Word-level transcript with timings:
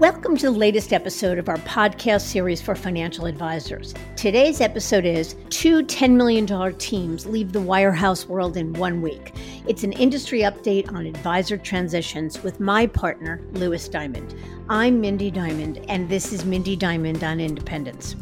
Welcome 0.00 0.38
to 0.38 0.46
the 0.46 0.58
latest 0.58 0.94
episode 0.94 1.36
of 1.36 1.50
our 1.50 1.58
podcast 1.58 2.22
series 2.22 2.62
for 2.62 2.74
financial 2.74 3.26
advisors. 3.26 3.92
Today's 4.16 4.62
episode 4.62 5.04
is 5.04 5.36
Two 5.50 5.82
$10 5.82 6.12
million 6.12 6.46
teams 6.78 7.26
leave 7.26 7.52
the 7.52 7.58
wirehouse 7.58 8.24
world 8.24 8.56
in 8.56 8.72
one 8.72 9.02
week. 9.02 9.34
It's 9.68 9.84
an 9.84 9.92
industry 9.92 10.40
update 10.40 10.90
on 10.90 11.04
advisor 11.04 11.58
transitions 11.58 12.42
with 12.42 12.60
my 12.60 12.86
partner, 12.86 13.42
Lewis 13.52 13.90
Diamond. 13.90 14.34
I'm 14.70 15.02
Mindy 15.02 15.30
Diamond, 15.30 15.84
and 15.86 16.08
this 16.08 16.32
is 16.32 16.46
Mindy 16.46 16.76
Diamond 16.76 17.22
on 17.22 17.38
Independence. 17.38 18.16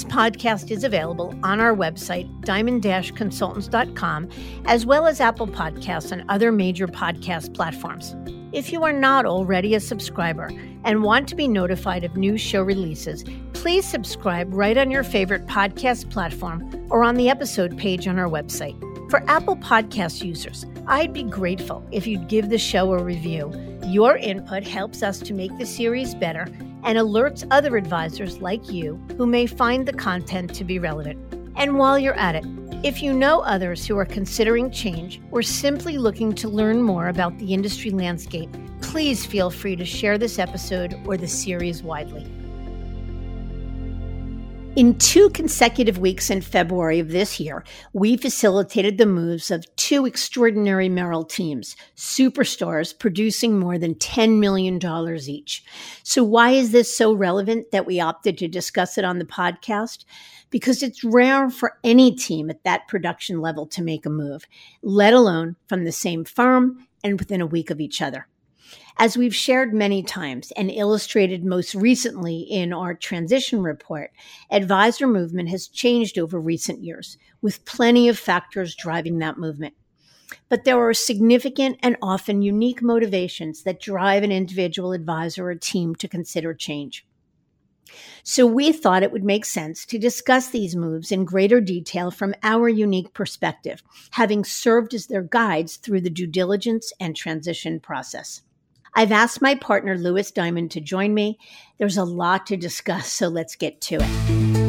This 0.00 0.10
podcast 0.10 0.70
is 0.70 0.82
available 0.82 1.38
on 1.42 1.60
our 1.60 1.76
website, 1.76 2.26
diamond 2.46 2.82
consultants.com, 2.82 4.30
as 4.64 4.86
well 4.86 5.06
as 5.06 5.20
Apple 5.20 5.46
Podcasts 5.46 6.10
and 6.10 6.24
other 6.30 6.50
major 6.50 6.88
podcast 6.88 7.52
platforms. 7.52 8.16
If 8.54 8.72
you 8.72 8.82
are 8.84 8.94
not 8.94 9.26
already 9.26 9.74
a 9.74 9.80
subscriber 9.80 10.50
and 10.84 11.02
want 11.02 11.28
to 11.28 11.34
be 11.34 11.46
notified 11.48 12.04
of 12.04 12.16
new 12.16 12.38
show 12.38 12.62
releases, 12.62 13.24
please 13.52 13.84
subscribe 13.84 14.54
right 14.54 14.78
on 14.78 14.90
your 14.90 15.04
favorite 15.04 15.44
podcast 15.44 16.10
platform 16.10 16.88
or 16.88 17.04
on 17.04 17.16
the 17.16 17.28
episode 17.28 17.76
page 17.76 18.08
on 18.08 18.18
our 18.18 18.30
website. 18.30 18.89
For 19.10 19.24
Apple 19.26 19.56
Podcast 19.56 20.24
users, 20.24 20.64
I'd 20.86 21.12
be 21.12 21.24
grateful 21.24 21.84
if 21.90 22.06
you'd 22.06 22.28
give 22.28 22.48
the 22.48 22.58
show 22.58 22.92
a 22.92 23.02
review. 23.02 23.52
Your 23.84 24.16
input 24.16 24.62
helps 24.62 25.02
us 25.02 25.18
to 25.18 25.34
make 25.34 25.50
the 25.58 25.66
series 25.66 26.14
better 26.14 26.46
and 26.84 26.96
alerts 26.96 27.44
other 27.50 27.76
advisors 27.76 28.40
like 28.40 28.70
you 28.70 29.04
who 29.16 29.26
may 29.26 29.46
find 29.46 29.84
the 29.84 29.92
content 29.92 30.54
to 30.54 30.62
be 30.62 30.78
relevant. 30.78 31.18
And 31.56 31.76
while 31.76 31.98
you're 31.98 32.14
at 32.14 32.36
it, 32.36 32.44
if 32.84 33.02
you 33.02 33.12
know 33.12 33.40
others 33.40 33.84
who 33.84 33.98
are 33.98 34.04
considering 34.04 34.70
change 34.70 35.20
or 35.32 35.42
simply 35.42 35.98
looking 35.98 36.32
to 36.36 36.48
learn 36.48 36.80
more 36.80 37.08
about 37.08 37.36
the 37.38 37.52
industry 37.52 37.90
landscape, 37.90 38.48
please 38.80 39.26
feel 39.26 39.50
free 39.50 39.74
to 39.74 39.84
share 39.84 40.18
this 40.18 40.38
episode 40.38 40.94
or 41.04 41.16
the 41.16 41.26
series 41.26 41.82
widely. 41.82 42.30
In 44.76 44.96
two 44.98 45.30
consecutive 45.30 45.98
weeks 45.98 46.30
in 46.30 46.40
February 46.40 47.00
of 47.00 47.08
this 47.08 47.40
year, 47.40 47.64
we 47.92 48.16
facilitated 48.16 48.98
the 48.98 49.04
moves 49.04 49.50
of 49.50 49.66
two 49.74 50.06
extraordinary 50.06 50.88
Merrill 50.88 51.24
teams, 51.24 51.74
superstars 51.96 52.96
producing 52.96 53.58
more 53.58 53.78
than 53.78 53.96
$10 53.96 54.38
million 54.38 54.78
each. 55.28 55.64
So, 56.04 56.22
why 56.22 56.52
is 56.52 56.70
this 56.70 56.96
so 56.96 57.12
relevant 57.12 57.72
that 57.72 57.84
we 57.84 57.98
opted 57.98 58.38
to 58.38 58.46
discuss 58.46 58.96
it 58.96 59.04
on 59.04 59.18
the 59.18 59.24
podcast? 59.24 60.04
Because 60.50 60.84
it's 60.84 61.02
rare 61.02 61.50
for 61.50 61.76
any 61.82 62.14
team 62.14 62.48
at 62.48 62.62
that 62.62 62.86
production 62.86 63.40
level 63.40 63.66
to 63.66 63.82
make 63.82 64.06
a 64.06 64.10
move, 64.10 64.46
let 64.82 65.12
alone 65.12 65.56
from 65.66 65.82
the 65.82 65.92
same 65.92 66.24
firm 66.24 66.86
and 67.02 67.18
within 67.18 67.40
a 67.40 67.46
week 67.46 67.70
of 67.70 67.80
each 67.80 68.00
other. 68.00 68.28
As 68.96 69.16
we've 69.16 69.34
shared 69.34 69.72
many 69.72 70.02
times 70.02 70.52
and 70.52 70.70
illustrated 70.70 71.44
most 71.44 71.74
recently 71.74 72.40
in 72.40 72.72
our 72.72 72.94
transition 72.94 73.62
report, 73.62 74.10
advisor 74.50 75.06
movement 75.06 75.48
has 75.48 75.68
changed 75.68 76.18
over 76.18 76.40
recent 76.40 76.82
years, 76.82 77.16
with 77.40 77.64
plenty 77.64 78.08
of 78.08 78.18
factors 78.18 78.74
driving 78.74 79.18
that 79.18 79.38
movement. 79.38 79.74
But 80.48 80.64
there 80.64 80.78
are 80.78 80.94
significant 80.94 81.78
and 81.82 81.96
often 82.02 82.42
unique 82.42 82.82
motivations 82.82 83.62
that 83.62 83.80
drive 83.80 84.22
an 84.22 84.32
individual 84.32 84.92
advisor 84.92 85.48
or 85.48 85.54
team 85.54 85.94
to 85.96 86.08
consider 86.08 86.54
change. 86.54 87.06
So 88.22 88.46
we 88.46 88.70
thought 88.72 89.02
it 89.02 89.10
would 89.10 89.24
make 89.24 89.44
sense 89.44 89.84
to 89.86 89.98
discuss 89.98 90.50
these 90.50 90.76
moves 90.76 91.10
in 91.10 91.24
greater 91.24 91.60
detail 91.60 92.10
from 92.10 92.34
our 92.42 92.68
unique 92.68 93.12
perspective, 93.14 93.82
having 94.12 94.44
served 94.44 94.94
as 94.94 95.06
their 95.06 95.22
guides 95.22 95.76
through 95.76 96.02
the 96.02 96.10
due 96.10 96.28
diligence 96.28 96.92
and 97.00 97.16
transition 97.16 97.80
process. 97.80 98.42
I've 98.94 99.12
asked 99.12 99.40
my 99.40 99.54
partner, 99.54 99.96
Lewis 99.96 100.30
Diamond, 100.30 100.72
to 100.72 100.80
join 100.80 101.14
me. 101.14 101.38
There's 101.78 101.96
a 101.96 102.04
lot 102.04 102.46
to 102.46 102.56
discuss, 102.56 103.12
so 103.12 103.28
let's 103.28 103.54
get 103.56 103.80
to 103.82 103.98
it. 104.00 104.60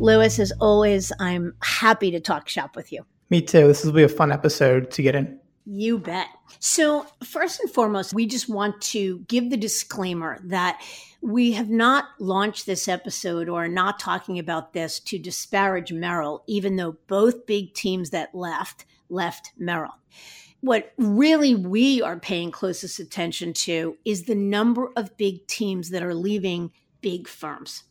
Lewis, 0.00 0.40
as 0.40 0.52
always, 0.60 1.12
I'm 1.20 1.54
happy 1.62 2.10
to 2.10 2.18
talk 2.18 2.48
shop 2.48 2.74
with 2.74 2.92
you. 2.92 3.04
Me 3.30 3.40
too. 3.40 3.68
This 3.68 3.84
will 3.84 3.92
be 3.92 4.02
a 4.02 4.08
fun 4.08 4.32
episode 4.32 4.90
to 4.90 5.02
get 5.02 5.14
in. 5.14 5.38
You 5.64 5.98
bet. 5.98 6.26
So, 6.58 7.06
first 7.22 7.60
and 7.60 7.70
foremost, 7.70 8.12
we 8.12 8.26
just 8.26 8.48
want 8.48 8.80
to 8.82 9.20
give 9.28 9.48
the 9.48 9.56
disclaimer 9.56 10.40
that 10.44 10.82
we 11.20 11.52
have 11.52 11.70
not 11.70 12.06
launched 12.18 12.66
this 12.66 12.88
episode 12.88 13.48
or 13.48 13.64
are 13.64 13.68
not 13.68 14.00
talking 14.00 14.40
about 14.40 14.72
this 14.72 14.98
to 15.00 15.18
disparage 15.18 15.92
Merrill, 15.92 16.42
even 16.48 16.76
though 16.76 16.96
both 17.06 17.46
big 17.46 17.74
teams 17.74 18.10
that 18.10 18.34
left 18.34 18.86
left 19.08 19.52
Merrill. 19.56 19.94
What 20.62 20.92
really 20.96 21.54
we 21.54 22.02
are 22.02 22.18
paying 22.18 22.50
closest 22.50 22.98
attention 22.98 23.52
to 23.52 23.96
is 24.04 24.24
the 24.24 24.34
number 24.34 24.90
of 24.96 25.16
big 25.16 25.46
teams 25.46 25.90
that 25.90 26.02
are 26.02 26.14
leaving 26.14 26.72
big 27.00 27.28
firms. 27.28 27.84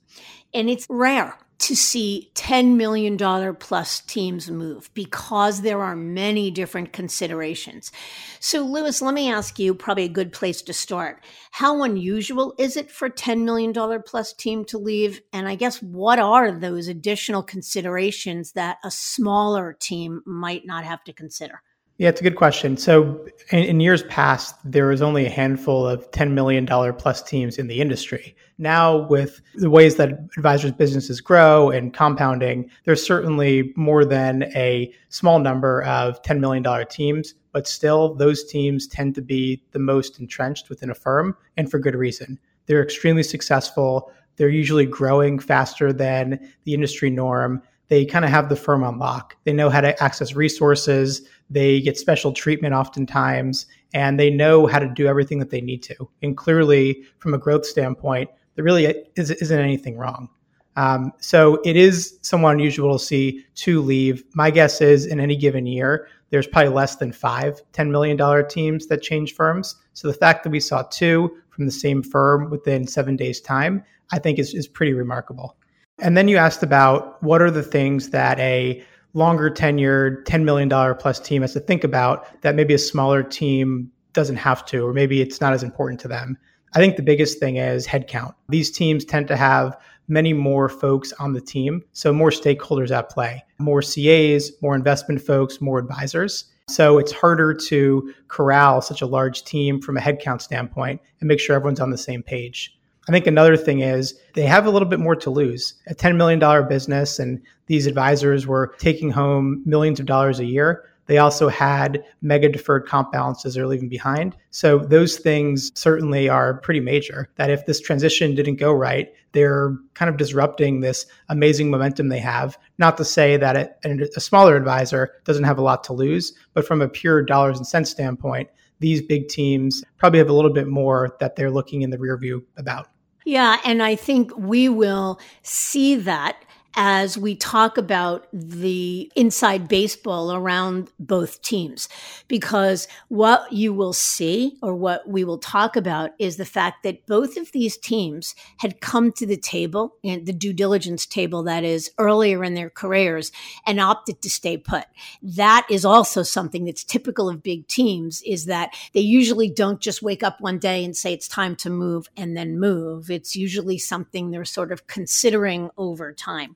And 0.53 0.69
it's 0.69 0.87
rare 0.89 1.37
to 1.61 1.75
see 1.75 2.31
$10 2.33 2.75
million 2.75 3.17
plus 3.55 3.99
teams 4.01 4.49
move 4.49 4.89
because 4.95 5.61
there 5.61 5.81
are 5.81 5.95
many 5.95 6.49
different 6.49 6.91
considerations. 6.91 7.91
So, 8.39 8.63
Lewis, 8.63 9.01
let 9.01 9.13
me 9.13 9.31
ask 9.31 9.59
you 9.59 9.75
probably 9.75 10.05
a 10.05 10.09
good 10.09 10.33
place 10.33 10.63
to 10.63 10.73
start. 10.73 11.23
How 11.51 11.83
unusual 11.83 12.55
is 12.57 12.77
it 12.77 12.89
for 12.89 13.09
$10 13.09 13.43
million 13.43 13.73
plus 14.03 14.33
team 14.33 14.65
to 14.65 14.79
leave? 14.79 15.21
And 15.31 15.47
I 15.47 15.53
guess 15.53 15.81
what 15.83 16.17
are 16.17 16.51
those 16.51 16.87
additional 16.87 17.43
considerations 17.43 18.53
that 18.53 18.77
a 18.83 18.89
smaller 18.89 19.73
team 19.79 20.23
might 20.25 20.65
not 20.65 20.83
have 20.83 21.03
to 21.03 21.13
consider? 21.13 21.61
Yeah, 22.01 22.09
it's 22.09 22.19
a 22.19 22.23
good 22.23 22.35
question. 22.35 22.77
So, 22.77 23.27
in, 23.51 23.59
in, 23.59 23.79
years 23.79 24.01
past, 24.01 24.55
there 24.65 24.87
was 24.87 25.03
only 25.03 25.27
a 25.27 25.29
handful 25.29 25.85
of 25.85 26.09
$10 26.09 26.31
million 26.31 26.65
plus 26.65 27.21
teams 27.21 27.59
in 27.59 27.67
the 27.67 27.79
industry. 27.79 28.35
Now, 28.57 29.05
with 29.05 29.39
the 29.53 29.69
ways 29.69 29.97
that 29.97 30.09
advisors' 30.35 30.71
businesses 30.71 31.21
grow 31.21 31.69
and 31.69 31.93
compounding, 31.93 32.71
there's 32.85 33.05
certainly 33.05 33.71
more 33.75 34.03
than 34.03 34.45
a 34.55 34.91
small 35.09 35.37
number 35.37 35.83
of 35.83 36.19
$10 36.23 36.39
million 36.39 36.65
teams, 36.87 37.35
but 37.51 37.67
still, 37.67 38.15
those 38.15 38.45
teams 38.45 38.87
tend 38.87 39.13
to 39.13 39.21
be 39.21 39.63
the 39.71 39.77
most 39.77 40.19
entrenched 40.19 40.69
within 40.69 40.89
a 40.89 40.95
firm, 40.95 41.37
and 41.55 41.69
for 41.69 41.77
good 41.77 41.93
reason. 41.93 42.39
They're 42.65 42.81
extremely 42.81 43.21
successful. 43.21 44.11
They're 44.37 44.49
usually 44.49 44.87
growing 44.87 45.37
faster 45.37 45.93
than 45.93 46.49
the 46.63 46.73
industry 46.73 47.11
norm 47.11 47.61
they 47.91 48.05
kind 48.05 48.23
of 48.23 48.31
have 48.31 48.47
the 48.47 48.55
firm 48.55 48.85
on 48.85 48.99
lock. 48.99 49.35
They 49.43 49.51
know 49.51 49.69
how 49.69 49.81
to 49.81 50.01
access 50.01 50.33
resources. 50.33 51.27
They 51.51 51.81
get 51.81 51.99
special 51.99 52.31
treatment 52.31 52.73
oftentimes, 52.73 53.65
and 53.93 54.19
they 54.19 54.29
know 54.29 54.65
how 54.65 54.79
to 54.79 54.87
do 54.87 55.05
everything 55.05 55.37
that 55.39 55.49
they 55.49 55.61
need 55.61 55.83
to. 55.83 56.09
And 56.23 56.35
clearly, 56.35 57.03
from 57.19 57.33
a 57.33 57.37
growth 57.37 57.65
standpoint, 57.65 58.29
there 58.55 58.63
really 58.63 58.95
isn't 59.15 59.59
anything 59.59 59.97
wrong. 59.97 60.29
Um, 60.77 61.11
so 61.19 61.59
it 61.65 61.75
is 61.75 62.17
somewhat 62.21 62.53
unusual 62.53 62.97
to 62.97 63.03
see 63.03 63.45
two 63.55 63.81
leave. 63.81 64.23
My 64.33 64.49
guess 64.49 64.79
is 64.79 65.05
in 65.05 65.19
any 65.19 65.35
given 65.35 65.65
year, 65.65 66.07
there's 66.29 66.47
probably 66.47 66.73
less 66.73 66.95
than 66.95 67.11
five 67.11 67.61
$10 67.73 67.89
million 67.89 68.47
teams 68.47 68.87
that 68.87 69.01
change 69.01 69.35
firms. 69.35 69.75
So 69.93 70.07
the 70.07 70.13
fact 70.13 70.43
that 70.43 70.49
we 70.49 70.61
saw 70.61 70.83
two 70.83 71.37
from 71.49 71.65
the 71.65 71.71
same 71.71 72.01
firm 72.01 72.49
within 72.49 72.87
seven 72.87 73.17
days' 73.17 73.41
time, 73.41 73.83
I 74.11 74.19
think 74.19 74.39
is, 74.39 74.53
is 74.53 74.67
pretty 74.67 74.93
remarkable. 74.93 75.57
And 75.99 76.17
then 76.17 76.27
you 76.27 76.37
asked 76.37 76.63
about 76.63 77.21
what 77.21 77.41
are 77.41 77.51
the 77.51 77.63
things 77.63 78.09
that 78.09 78.39
a 78.39 78.83
longer 79.13 79.49
tenured 79.49 80.23
$10 80.23 80.43
million 80.43 80.69
plus 80.97 81.19
team 81.19 81.41
has 81.41 81.53
to 81.53 81.59
think 81.59 81.83
about 81.83 82.41
that 82.41 82.55
maybe 82.55 82.73
a 82.73 82.79
smaller 82.79 83.23
team 83.23 83.91
doesn't 84.13 84.37
have 84.37 84.65
to, 84.65 84.85
or 84.85 84.93
maybe 84.93 85.21
it's 85.21 85.41
not 85.41 85.53
as 85.53 85.63
important 85.63 85.99
to 86.01 86.07
them. 86.07 86.37
I 86.73 86.79
think 86.79 86.95
the 86.95 87.03
biggest 87.03 87.39
thing 87.39 87.57
is 87.57 87.85
headcount. 87.85 88.33
These 88.49 88.71
teams 88.71 89.03
tend 89.03 89.27
to 89.27 89.35
have 89.35 89.77
many 90.07 90.33
more 90.33 90.69
folks 90.69 91.11
on 91.13 91.33
the 91.33 91.41
team, 91.41 91.83
so 91.93 92.13
more 92.13 92.29
stakeholders 92.29 92.91
at 92.91 93.09
play, 93.09 93.43
more 93.59 93.81
CAs, 93.81 94.51
more 94.61 94.75
investment 94.75 95.21
folks, 95.21 95.61
more 95.61 95.79
advisors. 95.79 96.45
So 96.69 96.97
it's 96.97 97.11
harder 97.11 97.53
to 97.53 98.13
corral 98.29 98.81
such 98.81 99.01
a 99.01 99.05
large 99.05 99.43
team 99.43 99.81
from 99.81 99.97
a 99.97 100.01
headcount 100.01 100.41
standpoint 100.41 101.01
and 101.19 101.27
make 101.27 101.39
sure 101.39 101.55
everyone's 101.55 101.81
on 101.81 101.89
the 101.89 101.97
same 101.97 102.23
page. 102.23 102.77
I 103.11 103.13
think 103.13 103.27
another 103.27 103.57
thing 103.57 103.81
is 103.81 104.17
they 104.35 104.43
have 104.43 104.65
a 104.65 104.69
little 104.69 104.87
bit 104.87 105.01
more 105.01 105.17
to 105.17 105.29
lose. 105.29 105.73
A 105.87 105.93
$10 105.93 106.15
million 106.15 106.39
business, 106.69 107.19
and 107.19 107.41
these 107.67 107.85
advisors 107.85 108.47
were 108.47 108.73
taking 108.77 109.11
home 109.11 109.61
millions 109.65 109.99
of 109.99 110.05
dollars 110.05 110.39
a 110.39 110.45
year. 110.45 110.85
They 111.07 111.17
also 111.17 111.49
had 111.49 112.05
mega 112.21 112.47
deferred 112.47 112.87
comp 112.87 113.11
balances 113.11 113.53
they're 113.53 113.67
leaving 113.67 113.89
behind. 113.89 114.37
So 114.51 114.79
those 114.79 115.17
things 115.17 115.73
certainly 115.75 116.29
are 116.29 116.61
pretty 116.61 116.79
major. 116.79 117.27
That 117.35 117.49
if 117.49 117.65
this 117.65 117.81
transition 117.81 118.33
didn't 118.33 118.55
go 118.55 118.71
right, 118.71 119.09
they're 119.33 119.75
kind 119.93 120.07
of 120.07 120.15
disrupting 120.15 120.79
this 120.79 121.05
amazing 121.27 121.69
momentum 121.69 122.07
they 122.07 122.19
have. 122.19 122.57
Not 122.77 122.95
to 122.95 123.03
say 123.03 123.35
that 123.35 123.77
it, 123.83 124.13
a 124.15 124.21
smaller 124.21 124.55
advisor 124.55 125.15
doesn't 125.25 125.43
have 125.43 125.57
a 125.57 125.63
lot 125.63 125.83
to 125.85 125.93
lose, 125.93 126.31
but 126.53 126.65
from 126.65 126.81
a 126.81 126.87
pure 126.87 127.23
dollars 127.23 127.57
and 127.57 127.67
cents 127.67 127.89
standpoint, 127.89 128.47
these 128.79 129.01
big 129.01 129.27
teams 129.27 129.83
probably 129.97 130.19
have 130.19 130.29
a 130.29 130.33
little 130.33 130.53
bit 130.53 130.67
more 130.67 131.17
that 131.19 131.35
they're 131.35 131.51
looking 131.51 131.81
in 131.81 131.89
the 131.89 131.99
rear 131.99 132.17
view 132.17 132.45
about. 132.55 132.87
Yeah, 133.23 133.59
and 133.63 133.83
I 133.83 133.95
think 133.95 134.35
we 134.35 134.67
will 134.69 135.19
see 135.43 135.95
that 135.95 136.37
as 136.75 137.17
we 137.17 137.35
talk 137.35 137.77
about 137.77 138.27
the 138.31 139.11
inside 139.15 139.67
baseball 139.67 140.33
around 140.33 140.89
both 140.99 141.41
teams. 141.41 141.89
Because 142.27 142.87
what 143.09 143.51
you 143.51 143.73
will 143.73 143.93
see, 143.93 144.57
or 144.61 144.75
what 144.75 145.07
we 145.07 145.23
will 145.23 145.37
talk 145.37 145.75
about, 145.75 146.11
is 146.17 146.37
the 146.37 146.45
fact 146.45 146.83
that 146.83 147.05
both 147.05 147.37
of 147.37 147.51
these 147.51 147.77
teams 147.77 148.35
had 148.59 148.81
come 148.81 149.11
to 149.11 149.25
the 149.25 149.37
table, 149.37 149.95
and 150.03 150.25
the 150.25 150.33
due 150.33 150.53
diligence 150.53 151.05
table 151.05 151.43
that 151.43 151.63
is, 151.63 151.91
earlier 151.97 152.43
in 152.43 152.53
their 152.53 152.69
careers 152.69 153.31
and 153.65 153.79
opted 153.79 154.21
to 154.21 154.29
stay 154.29 154.57
put. 154.57 154.85
That 155.21 155.67
is 155.69 155.83
also 155.83 156.23
something 156.23 156.65
that's 156.65 156.83
typical 156.83 157.29
of 157.29 157.43
big 157.43 157.67
teams, 157.67 158.21
is 158.25 158.45
that 158.45 158.73
they 158.93 159.01
usually 159.01 159.49
don't 159.49 159.81
just 159.81 160.01
wake 160.01 160.23
up 160.23 160.39
one 160.39 160.59
day 160.59 160.85
and 160.85 160.95
say 160.95 161.13
it's 161.13 161.27
time 161.27 161.55
to 161.57 161.69
move 161.69 162.09
and 162.15 162.35
then 162.37 162.59
move. 162.59 163.11
It's 163.11 163.35
usually 163.35 163.77
something 163.77 164.31
they're 164.31 164.45
sort 164.45 164.71
of 164.71 164.87
considering 164.87 165.69
over 165.77 166.13
time. 166.13 166.55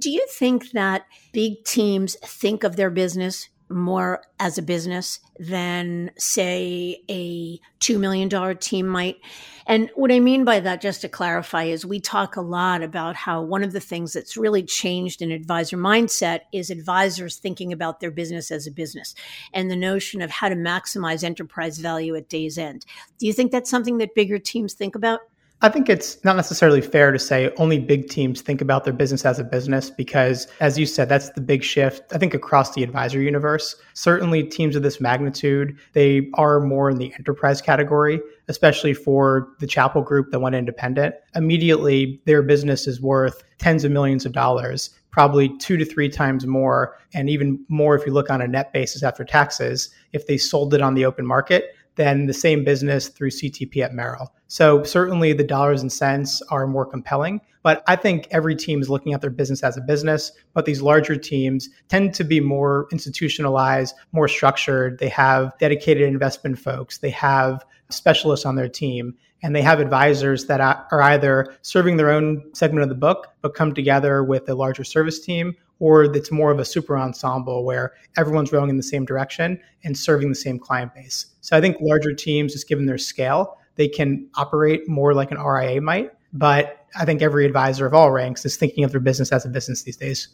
Do 0.00 0.10
you 0.10 0.26
think 0.30 0.70
that 0.70 1.06
big 1.32 1.62
teams 1.64 2.16
think 2.24 2.64
of 2.64 2.76
their 2.76 2.90
business 2.90 3.50
more 3.68 4.22
as 4.40 4.58
a 4.58 4.62
business 4.62 5.20
than, 5.38 6.10
say, 6.16 7.02
a 7.08 7.60
$2 7.80 8.00
million 8.00 8.56
team 8.56 8.86
might? 8.86 9.18
And 9.66 9.90
what 9.94 10.10
I 10.10 10.18
mean 10.18 10.44
by 10.44 10.58
that, 10.60 10.80
just 10.80 11.02
to 11.02 11.08
clarify, 11.08 11.64
is 11.64 11.84
we 11.84 12.00
talk 12.00 12.34
a 12.36 12.40
lot 12.40 12.82
about 12.82 13.14
how 13.14 13.42
one 13.42 13.62
of 13.62 13.72
the 13.72 13.78
things 13.78 14.14
that's 14.14 14.38
really 14.38 14.62
changed 14.62 15.20
in 15.20 15.30
advisor 15.30 15.76
mindset 15.76 16.40
is 16.52 16.70
advisors 16.70 17.36
thinking 17.36 17.70
about 17.72 18.00
their 18.00 18.10
business 18.10 18.50
as 18.50 18.66
a 18.66 18.72
business 18.72 19.14
and 19.52 19.70
the 19.70 19.76
notion 19.76 20.22
of 20.22 20.30
how 20.30 20.48
to 20.48 20.56
maximize 20.56 21.22
enterprise 21.22 21.78
value 21.78 22.16
at 22.16 22.28
day's 22.30 22.56
end. 22.58 22.86
Do 23.18 23.26
you 23.26 23.34
think 23.34 23.52
that's 23.52 23.70
something 23.70 23.98
that 23.98 24.14
bigger 24.14 24.38
teams 24.38 24.72
think 24.72 24.94
about? 24.94 25.20
I 25.62 25.68
think 25.68 25.90
it's 25.90 26.24
not 26.24 26.36
necessarily 26.36 26.80
fair 26.80 27.12
to 27.12 27.18
say 27.18 27.52
only 27.58 27.78
big 27.78 28.08
teams 28.08 28.40
think 28.40 28.62
about 28.62 28.84
their 28.84 28.94
business 28.94 29.26
as 29.26 29.38
a 29.38 29.44
business 29.44 29.90
because, 29.90 30.46
as 30.58 30.78
you 30.78 30.86
said, 30.86 31.10
that's 31.10 31.28
the 31.30 31.42
big 31.42 31.62
shift, 31.62 32.02
I 32.14 32.18
think, 32.18 32.32
across 32.32 32.72
the 32.72 32.82
advisor 32.82 33.20
universe. 33.20 33.76
Certainly, 33.92 34.44
teams 34.44 34.74
of 34.74 34.82
this 34.82 35.02
magnitude, 35.02 35.76
they 35.92 36.30
are 36.32 36.60
more 36.60 36.88
in 36.88 36.96
the 36.96 37.12
enterprise 37.18 37.60
category, 37.60 38.22
especially 38.48 38.94
for 38.94 39.48
the 39.58 39.66
Chappell 39.66 40.00
group 40.00 40.30
that 40.30 40.40
went 40.40 40.54
independent. 40.54 41.14
Immediately, 41.34 42.22
their 42.24 42.42
business 42.42 42.86
is 42.86 43.02
worth 43.02 43.42
tens 43.58 43.84
of 43.84 43.92
millions 43.92 44.24
of 44.24 44.32
dollars, 44.32 44.88
probably 45.10 45.54
two 45.58 45.76
to 45.76 45.84
three 45.84 46.08
times 46.08 46.46
more, 46.46 46.96
and 47.12 47.28
even 47.28 47.62
more 47.68 47.94
if 47.94 48.06
you 48.06 48.12
look 48.14 48.30
on 48.30 48.40
a 48.40 48.48
net 48.48 48.72
basis 48.72 49.02
after 49.02 49.26
taxes, 49.26 49.90
if 50.14 50.26
they 50.26 50.38
sold 50.38 50.72
it 50.72 50.80
on 50.80 50.94
the 50.94 51.04
open 51.04 51.26
market 51.26 51.74
than 52.00 52.24
the 52.24 52.32
same 52.32 52.64
business 52.64 53.08
through 53.08 53.28
CTP 53.28 53.84
at 53.84 53.92
Merrill. 53.92 54.32
So 54.46 54.82
certainly 54.84 55.34
the 55.34 55.44
dollars 55.44 55.82
and 55.82 55.92
cents 55.92 56.40
are 56.48 56.66
more 56.66 56.86
compelling, 56.86 57.42
but 57.62 57.82
I 57.86 57.94
think 57.96 58.26
every 58.30 58.56
team 58.56 58.80
is 58.80 58.88
looking 58.88 59.12
at 59.12 59.20
their 59.20 59.28
business 59.28 59.62
as 59.62 59.76
a 59.76 59.82
business, 59.82 60.32
but 60.54 60.64
these 60.64 60.80
larger 60.80 61.14
teams 61.14 61.68
tend 61.88 62.14
to 62.14 62.24
be 62.24 62.40
more 62.40 62.88
institutionalized, 62.90 63.94
more 64.12 64.28
structured. 64.28 64.98
They 64.98 65.10
have 65.10 65.52
dedicated 65.58 66.04
investment 66.04 66.58
folks, 66.58 66.96
they 66.96 67.10
have 67.10 67.66
specialists 67.90 68.46
on 68.46 68.54
their 68.54 68.70
team, 68.70 69.14
and 69.42 69.54
they 69.54 69.62
have 69.62 69.80
advisors 69.80 70.46
that 70.46 70.60
are 70.60 71.02
either 71.02 71.54
serving 71.62 71.96
their 71.96 72.10
own 72.10 72.42
segment 72.54 72.82
of 72.82 72.88
the 72.88 72.94
book, 72.94 73.28
but 73.40 73.54
come 73.54 73.74
together 73.74 74.22
with 74.22 74.48
a 74.48 74.54
larger 74.54 74.84
service 74.84 75.20
team, 75.20 75.56
or 75.78 76.04
it's 76.04 76.30
more 76.30 76.50
of 76.50 76.58
a 76.58 76.64
super 76.64 76.96
ensemble 76.98 77.64
where 77.64 77.94
everyone's 78.16 78.52
rowing 78.52 78.70
in 78.70 78.76
the 78.76 78.82
same 78.82 79.04
direction 79.04 79.58
and 79.82 79.96
serving 79.96 80.28
the 80.28 80.34
same 80.34 80.58
client 80.58 80.94
base. 80.94 81.26
So 81.40 81.56
I 81.56 81.60
think 81.60 81.76
larger 81.80 82.12
teams, 82.12 82.52
just 82.52 82.68
given 82.68 82.86
their 82.86 82.98
scale, 82.98 83.56
they 83.76 83.88
can 83.88 84.28
operate 84.34 84.86
more 84.88 85.14
like 85.14 85.30
an 85.30 85.38
RIA 85.42 85.80
might. 85.80 86.10
But 86.32 86.84
I 86.98 87.04
think 87.04 87.22
every 87.22 87.46
advisor 87.46 87.86
of 87.86 87.94
all 87.94 88.10
ranks 88.10 88.44
is 88.44 88.56
thinking 88.56 88.84
of 88.84 88.90
their 88.90 89.00
business 89.00 89.32
as 89.32 89.44
a 89.44 89.48
business 89.48 89.82
these 89.82 89.96
days. 89.96 90.28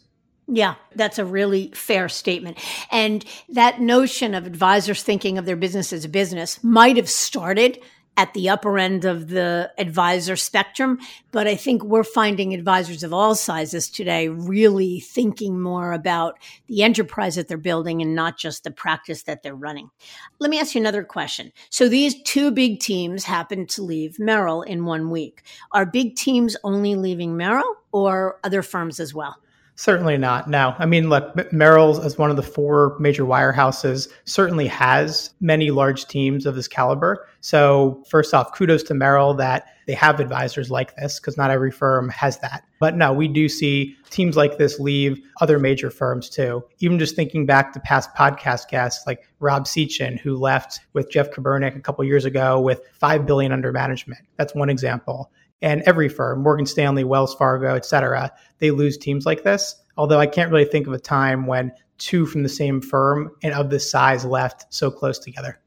Yeah, 0.49 0.75
that's 0.95 1.19
a 1.19 1.25
really 1.25 1.71
fair 1.73 2.07
statement. 2.07 2.57
And 2.89 3.25
that 3.49 3.81
notion 3.81 4.33
of 4.33 4.45
advisors 4.45 5.03
thinking 5.03 5.37
of 5.37 5.45
their 5.45 5.55
business 5.55 5.91
as 5.91 6.05
a 6.05 6.09
business 6.09 6.63
might 6.63 6.95
have 6.95 7.09
started 7.09 7.79
at 8.17 8.33
the 8.33 8.49
upper 8.49 8.79
end 8.79 9.05
of 9.05 9.29
the 9.29 9.71
advisor 9.77 10.35
spectrum. 10.35 10.99
But 11.31 11.47
I 11.47 11.55
think 11.55 11.83
we're 11.83 12.03
finding 12.03 12.53
advisors 12.53 13.03
of 13.03 13.13
all 13.13 13.35
sizes 13.35 13.89
today 13.89 14.27
really 14.27 14.99
thinking 14.99 15.61
more 15.61 15.93
about 15.93 16.39
the 16.65 16.81
enterprise 16.81 17.35
that 17.35 17.47
they're 17.47 17.57
building 17.57 18.01
and 18.01 18.15
not 18.15 18.37
just 18.37 18.63
the 18.63 18.71
practice 18.71 19.23
that 19.23 19.43
they're 19.43 19.55
running. 19.55 19.91
Let 20.39 20.49
me 20.49 20.59
ask 20.59 20.73
you 20.73 20.81
another 20.81 21.03
question. 21.03 21.53
So 21.69 21.87
these 21.87 22.21
two 22.23 22.51
big 22.51 22.79
teams 22.79 23.23
happen 23.23 23.67
to 23.67 23.83
leave 23.83 24.19
Merrill 24.19 24.63
in 24.63 24.85
one 24.85 25.11
week. 25.11 25.43
Are 25.71 25.85
big 25.85 26.15
teams 26.15 26.57
only 26.63 26.95
leaving 26.95 27.37
Merrill 27.37 27.75
or 27.91 28.39
other 28.43 28.63
firms 28.63 28.99
as 28.99 29.13
well? 29.13 29.37
Certainly 29.79 30.17
not. 30.17 30.49
No. 30.49 30.73
I 30.79 30.87
mean, 30.87 31.07
look, 31.07 31.53
Merrill's 31.53 31.99
as 31.99 32.17
one 32.17 32.31
of 32.31 32.35
the 32.35 32.41
four 32.41 32.97
major 32.99 33.23
wirehouses 33.23 34.07
certainly 34.25 34.65
has 34.65 35.29
many 35.39 35.69
large 35.69 36.07
teams 36.07 36.47
of 36.47 36.55
this 36.55 36.67
caliber. 36.67 37.27
So 37.41 38.03
first 38.09 38.33
off, 38.33 38.55
kudos 38.55 38.81
to 38.83 38.95
Merrill 38.95 39.35
that 39.35 39.67
they 39.85 39.93
have 39.93 40.19
advisors 40.19 40.71
like 40.71 40.95
this 40.95 41.19
because 41.19 41.37
not 41.37 41.51
every 41.51 41.69
firm 41.69 42.09
has 42.09 42.39
that. 42.39 42.63
But 42.79 42.97
no, 42.97 43.13
we 43.13 43.27
do 43.27 43.47
see 43.47 43.95
teams 44.09 44.35
like 44.35 44.57
this 44.57 44.79
leave 44.79 45.21
other 45.41 45.59
major 45.59 45.91
firms 45.91 46.27
too. 46.27 46.63
Even 46.79 46.97
just 46.97 47.15
thinking 47.15 47.45
back 47.45 47.71
to 47.73 47.79
past 47.79 48.09
podcast 48.15 48.69
guests 48.69 49.05
like 49.05 49.29
Rob 49.39 49.65
Sechan, 49.65 50.19
who 50.19 50.37
left 50.37 50.79
with 50.93 51.11
Jeff 51.11 51.29
Kobernick 51.29 51.75
a 51.75 51.81
couple 51.81 52.03
years 52.03 52.25
ago 52.25 52.59
with 52.59 52.81
five 52.93 53.27
billion 53.27 53.51
under 53.51 53.71
management. 53.71 54.21
That's 54.37 54.55
one 54.55 54.71
example 54.71 55.31
and 55.61 55.81
every 55.85 56.09
firm, 56.09 56.43
Morgan 56.43 56.65
Stanley, 56.65 57.03
Wells 57.03 57.33
Fargo, 57.35 57.75
et 57.75 57.85
cetera, 57.85 58.31
they 58.59 58.71
lose 58.71 58.97
teams 58.97 59.25
like 59.25 59.43
this. 59.43 59.75
Although 59.97 60.19
I 60.19 60.27
can't 60.27 60.51
really 60.51 60.65
think 60.65 60.87
of 60.87 60.93
a 60.93 60.99
time 60.99 61.47
when 61.47 61.71
two 61.97 62.25
from 62.25 62.43
the 62.43 62.49
same 62.49 62.81
firm 62.81 63.31
and 63.41 63.53
of 63.53 63.69
this 63.69 63.89
size 63.89 64.23
left 64.23 64.71
so 64.71 64.91
close 64.91 65.17
together. 65.17 65.59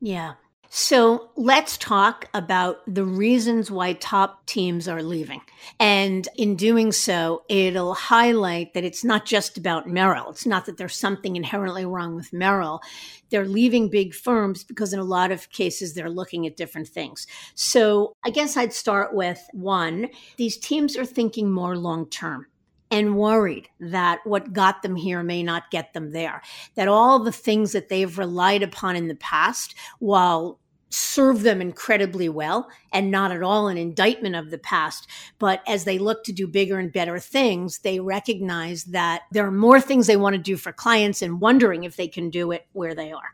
Yeah. 0.00 0.34
So 0.70 1.30
let's 1.34 1.78
talk 1.78 2.28
about 2.34 2.80
the 2.86 3.04
reasons 3.04 3.70
why 3.70 3.94
top 3.94 4.44
teams 4.44 4.86
are 4.86 5.02
leaving. 5.02 5.40
And 5.80 6.28
in 6.36 6.56
doing 6.56 6.92
so, 6.92 7.42
it'll 7.48 7.94
highlight 7.94 8.74
that 8.74 8.84
it's 8.84 9.02
not 9.02 9.24
just 9.24 9.56
about 9.56 9.88
Merrill. 9.88 10.30
It's 10.30 10.46
not 10.46 10.66
that 10.66 10.76
there's 10.76 10.96
something 10.96 11.36
inherently 11.36 11.86
wrong 11.86 12.14
with 12.16 12.34
Merrill. 12.34 12.82
They're 13.30 13.46
leaving 13.46 13.88
big 13.88 14.14
firms 14.14 14.62
because 14.62 14.92
in 14.92 15.00
a 15.00 15.04
lot 15.04 15.30
of 15.30 15.50
cases, 15.50 15.94
they're 15.94 16.10
looking 16.10 16.46
at 16.46 16.56
different 16.56 16.88
things. 16.88 17.26
So 17.54 18.12
I 18.22 18.30
guess 18.30 18.56
I'd 18.56 18.74
start 18.74 19.14
with 19.14 19.40
one, 19.52 20.08
these 20.36 20.58
teams 20.58 20.98
are 20.98 21.06
thinking 21.06 21.50
more 21.50 21.78
long 21.78 22.10
term 22.10 22.46
and 22.90 23.16
worried 23.16 23.68
that 23.80 24.20
what 24.24 24.52
got 24.52 24.82
them 24.82 24.96
here 24.96 25.22
may 25.22 25.42
not 25.42 25.70
get 25.70 25.92
them 25.92 26.12
there. 26.12 26.42
That 26.74 26.88
all 26.88 27.18
the 27.18 27.32
things 27.32 27.72
that 27.72 27.88
they've 27.88 28.18
relied 28.18 28.62
upon 28.62 28.96
in 28.96 29.08
the 29.08 29.14
past, 29.14 29.74
while 29.98 30.58
serve 30.90 31.42
them 31.42 31.60
incredibly 31.60 32.28
well 32.28 32.68
and 32.92 33.10
not 33.10 33.32
at 33.32 33.42
all 33.42 33.68
an 33.68 33.76
indictment 33.76 34.34
of 34.34 34.50
the 34.50 34.58
past. 34.58 35.06
But 35.38 35.62
as 35.66 35.84
they 35.84 35.98
look 35.98 36.24
to 36.24 36.32
do 36.32 36.46
bigger 36.46 36.78
and 36.78 36.92
better 36.92 37.18
things, 37.18 37.80
they 37.80 38.00
recognize 38.00 38.84
that 38.84 39.22
there 39.30 39.46
are 39.46 39.52
more 39.52 39.80
things 39.80 40.06
they 40.06 40.16
want 40.16 40.34
to 40.34 40.42
do 40.42 40.56
for 40.56 40.72
clients 40.72 41.22
and 41.22 41.40
wondering 41.40 41.84
if 41.84 41.96
they 41.96 42.08
can 42.08 42.30
do 42.30 42.52
it 42.52 42.66
where 42.72 42.94
they 42.94 43.12
are. 43.12 43.32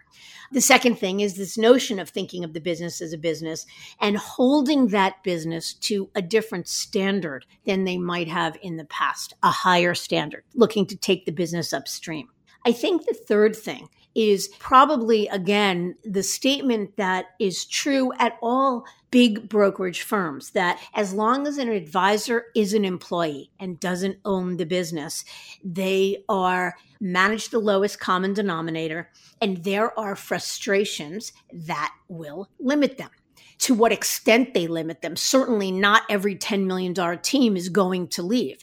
The 0.53 0.61
second 0.61 0.99
thing 0.99 1.21
is 1.21 1.35
this 1.35 1.59
notion 1.59 1.99
of 1.99 2.09
thinking 2.09 2.45
of 2.45 2.53
the 2.53 2.61
business 2.61 3.01
as 3.01 3.13
a 3.13 3.19
business 3.19 3.67
and 4.01 4.17
holding 4.17 4.89
that 4.89 5.23
business 5.25 5.75
to 5.75 6.11
a 6.15 6.23
different 6.23 6.69
standard 6.69 7.47
than 7.67 7.85
they 7.85 7.99
might 7.99 8.29
have 8.29 8.57
in 8.63 8.77
the 8.77 8.85
past, 8.85 9.35
a 9.43 9.51
higher 9.51 9.95
standard, 9.95 10.45
looking 10.55 10.87
to 10.87 10.97
take 10.97 11.27
the 11.27 11.33
business 11.33 11.73
upstream. 11.73 12.29
I 12.65 12.73
think 12.73 13.05
the 13.05 13.15
third 13.15 13.57
thing 13.57 13.89
is 14.15 14.49
probably, 14.59 15.29
again, 15.29 15.97
the 16.05 16.23
statement 16.23 16.97
that 16.97 17.27
is 17.39 17.65
true 17.65 18.13
at 18.19 18.39
all 18.43 18.85
big 19.11 19.49
brokerage 19.49 20.03
firms 20.03 20.51
that 20.51 20.81
as 20.95 21.13
long 21.13 21.47
as 21.47 21.59
an 21.59 21.69
advisor 21.69 22.47
is 22.55 22.75
an 22.75 22.85
employee 22.85 23.51
and 23.61 23.79
doesn't 23.79 24.19
own 24.25 24.57
the 24.57 24.67
business, 24.67 25.25
they 25.63 26.25
are 26.29 26.75
manage 27.01 27.51
the 27.51 27.59
lowest 27.59 28.01
common 28.01 28.33
denominator, 28.33 29.11
and 29.41 29.63
there 29.63 29.97
are 29.99 30.17
frustrations 30.17 31.33
that 31.53 31.95
will 32.09 32.49
limit 32.59 32.99
them. 32.99 33.11
To 33.59 33.75
what 33.75 33.93
extent 33.93 34.53
they 34.53 34.67
limit 34.67 35.01
them, 35.01 35.15
certainly 35.15 35.71
not 35.71 36.03
every 36.11 36.35
$10 36.35 36.67
million 36.67 36.95
team 37.21 37.57
is 37.57 37.69
going 37.69 38.09
to 38.09 38.23
leave. 38.23 38.59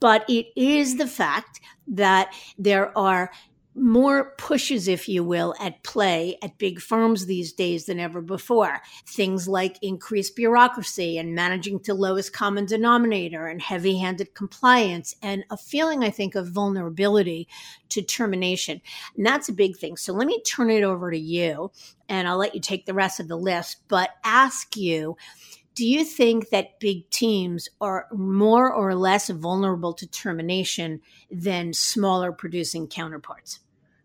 But 0.00 0.28
it 0.28 0.48
is 0.54 0.96
the 0.96 1.06
fact 1.06 1.60
that 1.88 2.34
there 2.58 2.96
are 2.96 3.30
more 3.74 4.34
pushes, 4.38 4.86
if 4.88 5.08
you 5.08 5.24
will, 5.24 5.54
at 5.60 5.82
play 5.82 6.38
at 6.42 6.58
big 6.58 6.80
firms 6.80 7.26
these 7.26 7.52
days 7.52 7.86
than 7.86 7.98
ever 7.98 8.20
before. 8.20 8.80
Things 9.06 9.48
like 9.48 9.78
increased 9.82 10.36
bureaucracy 10.36 11.18
and 11.18 11.34
managing 11.34 11.80
to 11.80 11.94
lowest 11.94 12.32
common 12.32 12.66
denominator 12.66 13.46
and 13.46 13.60
heavy 13.60 13.98
handed 13.98 14.34
compliance 14.34 15.14
and 15.22 15.44
a 15.50 15.56
feeling, 15.56 16.04
I 16.04 16.10
think, 16.10 16.34
of 16.34 16.48
vulnerability 16.48 17.48
to 17.90 18.02
termination. 18.02 18.80
And 19.16 19.26
that's 19.26 19.48
a 19.48 19.52
big 19.52 19.76
thing. 19.76 19.96
So 19.96 20.12
let 20.12 20.26
me 20.26 20.40
turn 20.42 20.70
it 20.70 20.82
over 20.82 21.10
to 21.10 21.18
you 21.18 21.70
and 22.08 22.28
I'll 22.28 22.38
let 22.38 22.54
you 22.54 22.60
take 22.60 22.86
the 22.86 22.94
rest 22.94 23.20
of 23.20 23.28
the 23.28 23.36
list, 23.36 23.78
but 23.88 24.10
ask 24.24 24.76
you 24.76 25.16
do 25.74 25.86
you 25.86 26.04
think 26.04 26.50
that 26.50 26.78
big 26.78 27.10
teams 27.10 27.68
are 27.80 28.06
more 28.12 28.72
or 28.72 28.94
less 28.94 29.28
vulnerable 29.28 29.92
to 29.94 30.06
termination 30.06 31.00
than 31.30 31.72
smaller 31.72 32.32
producing 32.32 32.86
counterparts? 32.86 33.60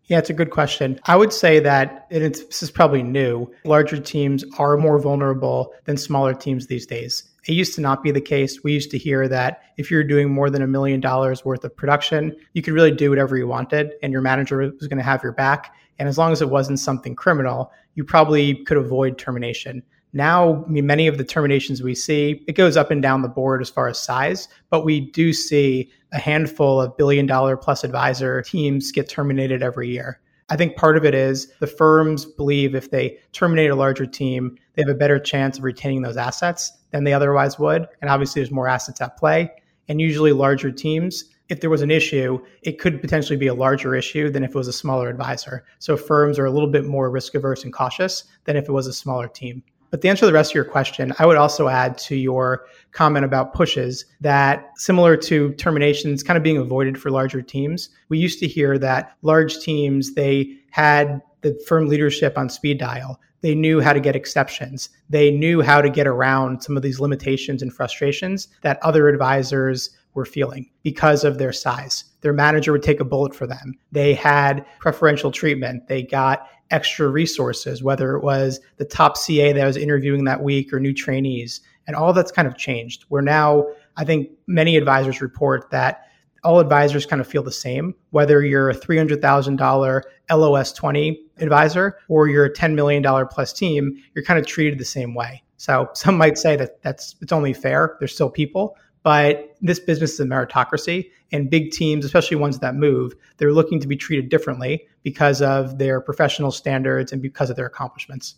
Yeah, 0.06 0.18
it's 0.18 0.32
a 0.32 0.34
good 0.34 0.50
question. 0.50 1.00
I 1.06 1.16
would 1.16 1.32
say 1.32 1.60
that 1.60 2.08
it's 2.10 2.44
this 2.44 2.64
is 2.64 2.72
probably 2.72 3.04
new. 3.04 3.52
Larger 3.64 4.00
teams 4.00 4.44
are 4.58 4.76
more 4.76 4.98
vulnerable 4.98 5.72
than 5.86 5.98
smaller 5.98 6.34
teams 6.34 6.66
these 6.66 6.88
days. 6.88 7.30
It 7.48 7.54
used 7.54 7.76
to 7.76 7.82
not 7.82 8.02
be 8.02 8.10
the 8.10 8.20
case. 8.20 8.64
We 8.64 8.74
used 8.74 8.90
to 8.92 8.98
hear 8.98 9.28
that 9.28 9.62
if 9.78 9.92
you're 9.92 10.04
doing 10.04 10.32
more 10.32 10.50
than 10.50 10.64
a 10.64 10.68
million 10.68 11.00
dollars 11.00 11.46
worth 11.46 11.64
of 11.64 11.78
production, 11.78 12.36
you 12.54 12.64
could 12.64 12.74
really 12.74 12.92
do 12.92 13.12
whatever 13.12 13.38
you 13.38 13.48
wanted 13.48 13.94
and 14.02 14.12
your 14.12 14.24
manager 14.24 14.58
was 14.58 14.88
going 14.88 14.98
to 14.98 15.04
have 15.04 15.22
your 15.22 15.32
back. 15.32 15.76
And 16.00 16.10
as 16.10 16.18
long 16.18 16.32
as 16.32 16.42
it 16.42 16.50
wasn't 16.50 16.80
something 16.80 17.16
criminal, 17.16 17.72
you 17.94 18.04
probably 18.04 18.64
could 18.66 18.78
avoid 18.78 19.20
termination. 19.20 19.84
Now, 20.12 20.64
I 20.66 20.68
mean, 20.70 20.88
many 20.88 21.08
of 21.08 21.18
the 21.18 21.24
terminations 21.24 21.84
we 21.84 21.94
see, 21.94 22.44
it 22.48 22.54
goes 22.54 22.76
up 22.76 22.90
and 22.90 23.02
down 23.02 23.22
the 23.22 23.28
board 23.28 23.62
as 23.62 23.70
far 23.70 23.88
as 23.88 24.00
size, 24.00 24.48
but 24.70 24.84
we 24.84 25.00
do 25.00 25.34
see 25.34 25.92
a 26.12 26.18
handful 26.18 26.82
of 26.82 26.98
billion 26.98 27.28
dollar 27.28 27.56
plus 27.56 27.84
advisor 27.84 28.42
teams 28.42 28.92
get 28.92 29.08
terminated 29.08 29.62
every 29.62 29.90
year. 29.90 30.20
I 30.50 30.56
think 30.56 30.76
part 30.76 30.98
of 30.98 31.06
it 31.06 31.14
is 31.14 31.54
the 31.60 31.68
firms 31.68 32.26
believe 32.26 32.74
if 32.74 32.90
they 32.90 33.20
terminate 33.34 33.70
a 33.70 33.76
larger 33.76 34.08
team, 34.08 34.58
they 34.74 34.82
have 34.82 34.90
a 34.90 34.96
better 34.96 35.20
chance 35.20 35.60
of 35.60 35.64
retaining 35.64 36.02
those 36.02 36.18
assets 36.18 36.72
than 36.90 37.04
they 37.04 37.14
otherwise 37.14 37.60
would. 37.60 37.88
And 38.02 38.10
obviously, 38.10 38.42
there's 38.42 38.52
more 38.52 38.68
assets 38.68 39.00
at 39.00 39.16
play. 39.16 39.52
And 39.88 40.02
usually, 40.02 40.32
larger 40.32 40.72
teams, 40.72 41.26
if 41.50 41.62
there 41.62 41.70
was 41.70 41.84
an 41.84 41.92
issue, 41.92 42.40
it 42.64 42.80
could 42.80 43.00
potentially 43.00 43.38
be 43.38 43.48
a 43.48 43.54
larger 43.54 43.94
issue 43.96 44.32
than 44.32 44.44
if 44.44 44.52
it 44.52 44.56
was 44.56 44.68
a 44.68 44.74
smaller 44.74 45.10
advisor. 45.10 45.66
So 45.78 45.96
firms 45.96 46.40
are 46.40 46.46
a 46.46 46.52
little 46.52 46.70
bit 46.70 46.86
more 46.86 47.12
risk 47.12 47.36
averse 47.36 47.64
and 47.64 47.74
cautious 47.74 48.24
than 48.46 48.56
if 48.56 48.68
it 48.68 48.72
was 48.72 48.88
a 48.88 48.94
smaller 48.94 49.28
team. 49.28 49.64
But 49.92 50.02
the 50.02 50.10
answer 50.10 50.22
to 50.22 50.26
the 50.28 50.34
rest 50.34 50.52
of 50.52 50.56
your 50.56 50.66
question, 50.66 51.14
I 51.20 51.26
would 51.26 51.38
also 51.38 51.68
add 51.68 51.98
to 52.00 52.16
your 52.16 52.66
comment 52.92 53.26
about 53.26 53.54
pushes 53.54 54.06
that 54.22 54.70
similar 54.78 55.18
to 55.18 55.54
terminations 55.54 56.24
kind 56.24 56.38
of 56.38 56.44
being 56.44 56.58
avoided 56.58 57.00
for 57.00 57.10
larger 57.10 57.42
teams, 57.42 57.90
we 58.10 58.20
used 58.20 58.40
to 58.40 58.48
hear 58.48 58.78
that 58.78 59.16
large 59.22 59.60
teams, 59.60 60.14
they 60.14 60.58
had 60.72 61.22
the 61.42 61.60
firm 61.68 61.88
leadership 61.88 62.38
on 62.38 62.50
speed 62.50 62.78
dial. 62.78 63.20
They 63.42 63.56
knew 63.56 63.80
how 63.80 63.94
to 63.94 64.02
get 64.02 64.16
exceptions. 64.16 64.90
They 65.10 65.32
knew 65.32 65.62
how 65.62 65.82
to 65.82 65.90
get 65.90 66.08
around 66.08 66.62
some 66.62 66.76
of 66.76 66.84
these 66.84 67.00
limitations 67.00 67.62
and 67.62 67.74
frustrations 67.74 68.50
that 68.62 68.84
other 68.84 69.08
advisors 69.08 69.92
were 70.14 70.26
feeling 70.26 70.70
because 70.84 71.24
of 71.24 71.38
their 71.38 71.54
size. 71.54 72.04
Their 72.22 72.34
manager 72.34 72.72
would 72.72 72.84
take 72.84 73.00
a 73.00 73.06
bullet 73.06 73.36
for 73.36 73.48
them. 73.48 73.76
They 73.92 74.14
had 74.14 74.66
preferential 74.80 75.32
treatment. 75.32 75.88
They 75.88 76.04
got 76.04 76.48
extra 76.72 77.08
resources, 77.08 77.82
whether 77.82 78.16
it 78.16 78.24
was 78.24 78.60
the 78.78 78.86
top 78.86 79.18
CA 79.18 79.54
that 79.54 79.64
I 79.64 79.68
was 79.68 79.78
interviewing 79.78 80.26
that 80.26 80.44
week 80.44 80.72
or 80.72 80.80
new 80.80 80.94
trainees. 80.94 81.62
And 81.88 81.96
all 81.96 82.14
that's 82.14 82.32
kind 82.32 82.48
of 82.48 82.58
changed. 82.58 83.06
Where 83.10 83.22
now, 83.22 83.66
I 83.98 84.06
think 84.06 84.30
many 84.48 84.78
advisors 84.78 85.22
report 85.22 85.72
that 85.72 86.06
all 86.44 86.60
advisors 86.60 87.06
kind 87.06 87.20
of 87.20 87.28
feel 87.28 87.44
the 87.44 87.52
same, 87.52 87.96
whether 88.12 88.44
you're 88.44 88.70
a 88.70 88.76
$300,000 88.76 90.02
LOS 90.32 90.74
20 90.74 91.22
advisor 91.40 91.98
or 92.08 92.28
you're 92.28 92.46
a 92.46 92.54
$10 92.54 92.76
million 92.76 93.04
plus 93.28 93.52
team, 93.52 93.98
you're 94.14 94.24
kind 94.24 94.40
of 94.40 94.46
treated 94.46 94.80
the 94.80 94.86
same 94.86 95.16
way. 95.16 95.44
So 95.58 95.90
some 95.94 96.16
might 96.18 96.38
say 96.38 96.56
that 96.56 96.82
that's 96.82 97.16
it's 97.22 97.34
only 97.34 97.54
fair. 97.54 97.98
There's 98.00 98.14
still 98.14 98.30
people, 98.30 98.78
but 99.04 99.56
this 99.62 99.80
business 99.80 100.14
is 100.14 100.20
a 100.20 100.26
meritocracy, 100.26 101.10
and 101.32 101.50
big 101.50 101.72
teams, 101.72 102.06
especially 102.06 102.38
ones 102.38 102.60
that 102.60 102.76
move, 102.76 103.14
they're 103.38 103.54
looking 103.54 103.80
to 103.80 103.88
be 103.88 103.96
treated 103.96 104.30
differently 104.30 104.88
because 105.04 105.42
of 105.42 105.78
their 105.78 106.02
professional 106.02 106.52
standards 106.52 107.12
and 107.12 107.22
because 107.22 107.50
of 107.50 107.56
their 107.56 107.66
accomplishments. 107.66 108.36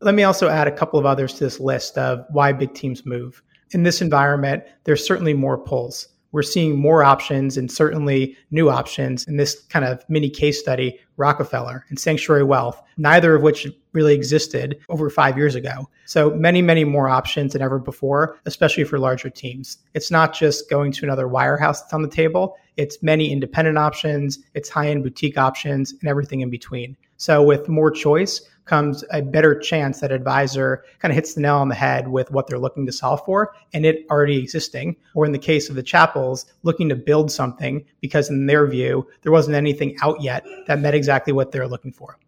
Let 0.00 0.14
me 0.14 0.24
also 0.24 0.48
add 0.48 0.68
a 0.68 0.72
couple 0.72 0.98
of 0.98 1.06
others 1.06 1.34
to 1.34 1.44
this 1.44 1.60
list 1.60 1.96
of 1.96 2.24
why 2.30 2.52
big 2.52 2.74
teams 2.74 3.06
move. 3.06 3.42
In 3.70 3.82
this 3.82 4.02
environment, 4.02 4.64
there's 4.84 5.04
certainly 5.04 5.34
more 5.34 5.56
pulls 5.58 6.08
we're 6.32 6.42
seeing 6.42 6.76
more 6.78 7.02
options 7.02 7.56
and 7.56 7.70
certainly 7.70 8.36
new 8.50 8.68
options 8.68 9.26
in 9.26 9.36
this 9.36 9.60
kind 9.64 9.84
of 9.84 10.04
mini 10.08 10.28
case 10.28 10.58
study, 10.58 10.98
Rockefeller 11.16 11.84
and 11.88 11.98
Sanctuary 11.98 12.44
Wealth, 12.44 12.82
neither 12.96 13.34
of 13.34 13.42
which 13.42 13.66
really 13.92 14.14
existed 14.14 14.78
over 14.88 15.08
five 15.08 15.36
years 15.36 15.54
ago. 15.54 15.88
So 16.04 16.30
many, 16.30 16.60
many 16.60 16.84
more 16.84 17.08
options 17.08 17.54
than 17.54 17.62
ever 17.62 17.78
before, 17.78 18.36
especially 18.44 18.84
for 18.84 18.98
larger 18.98 19.30
teams. 19.30 19.78
It's 19.94 20.10
not 20.10 20.34
just 20.34 20.68
going 20.68 20.92
to 20.92 21.04
another 21.04 21.26
wirehouse 21.26 21.80
that's 21.80 21.94
on 21.94 22.02
the 22.02 22.08
table. 22.08 22.56
It's 22.76 23.02
many 23.02 23.32
independent 23.32 23.78
options, 23.78 24.38
it's 24.54 24.68
high 24.68 24.88
end 24.88 25.02
boutique 25.02 25.38
options, 25.38 25.92
and 25.92 26.08
everything 26.08 26.42
in 26.42 26.50
between. 26.50 26.96
So 27.16 27.42
with 27.42 27.68
more 27.68 27.90
choice, 27.90 28.46
comes 28.66 29.02
a 29.10 29.22
better 29.22 29.58
chance 29.58 30.00
that 30.00 30.12
advisor 30.12 30.84
kind 30.98 31.10
of 31.10 31.14
hits 31.14 31.34
the 31.34 31.40
nail 31.40 31.56
on 31.56 31.68
the 31.68 31.74
head 31.74 32.08
with 32.08 32.30
what 32.30 32.46
they're 32.46 32.58
looking 32.58 32.84
to 32.86 32.92
solve 32.92 33.24
for 33.24 33.54
and 33.72 33.86
it 33.86 34.04
already 34.10 34.36
existing. 34.36 34.96
Or 35.14 35.24
in 35.24 35.32
the 35.32 35.38
case 35.38 35.70
of 35.70 35.76
the 35.76 35.82
Chappells, 35.82 36.44
looking 36.62 36.88
to 36.88 36.96
build 36.96 37.30
something 37.30 37.84
because 38.00 38.28
in 38.28 38.46
their 38.46 38.66
view, 38.66 39.06
there 39.22 39.32
wasn't 39.32 39.56
anything 39.56 39.96
out 40.02 40.20
yet 40.20 40.44
that 40.66 40.80
met 40.80 40.94
exactly 40.94 41.32
what 41.32 41.52
they're 41.52 41.68
looking 41.68 41.92
for. 41.92 42.18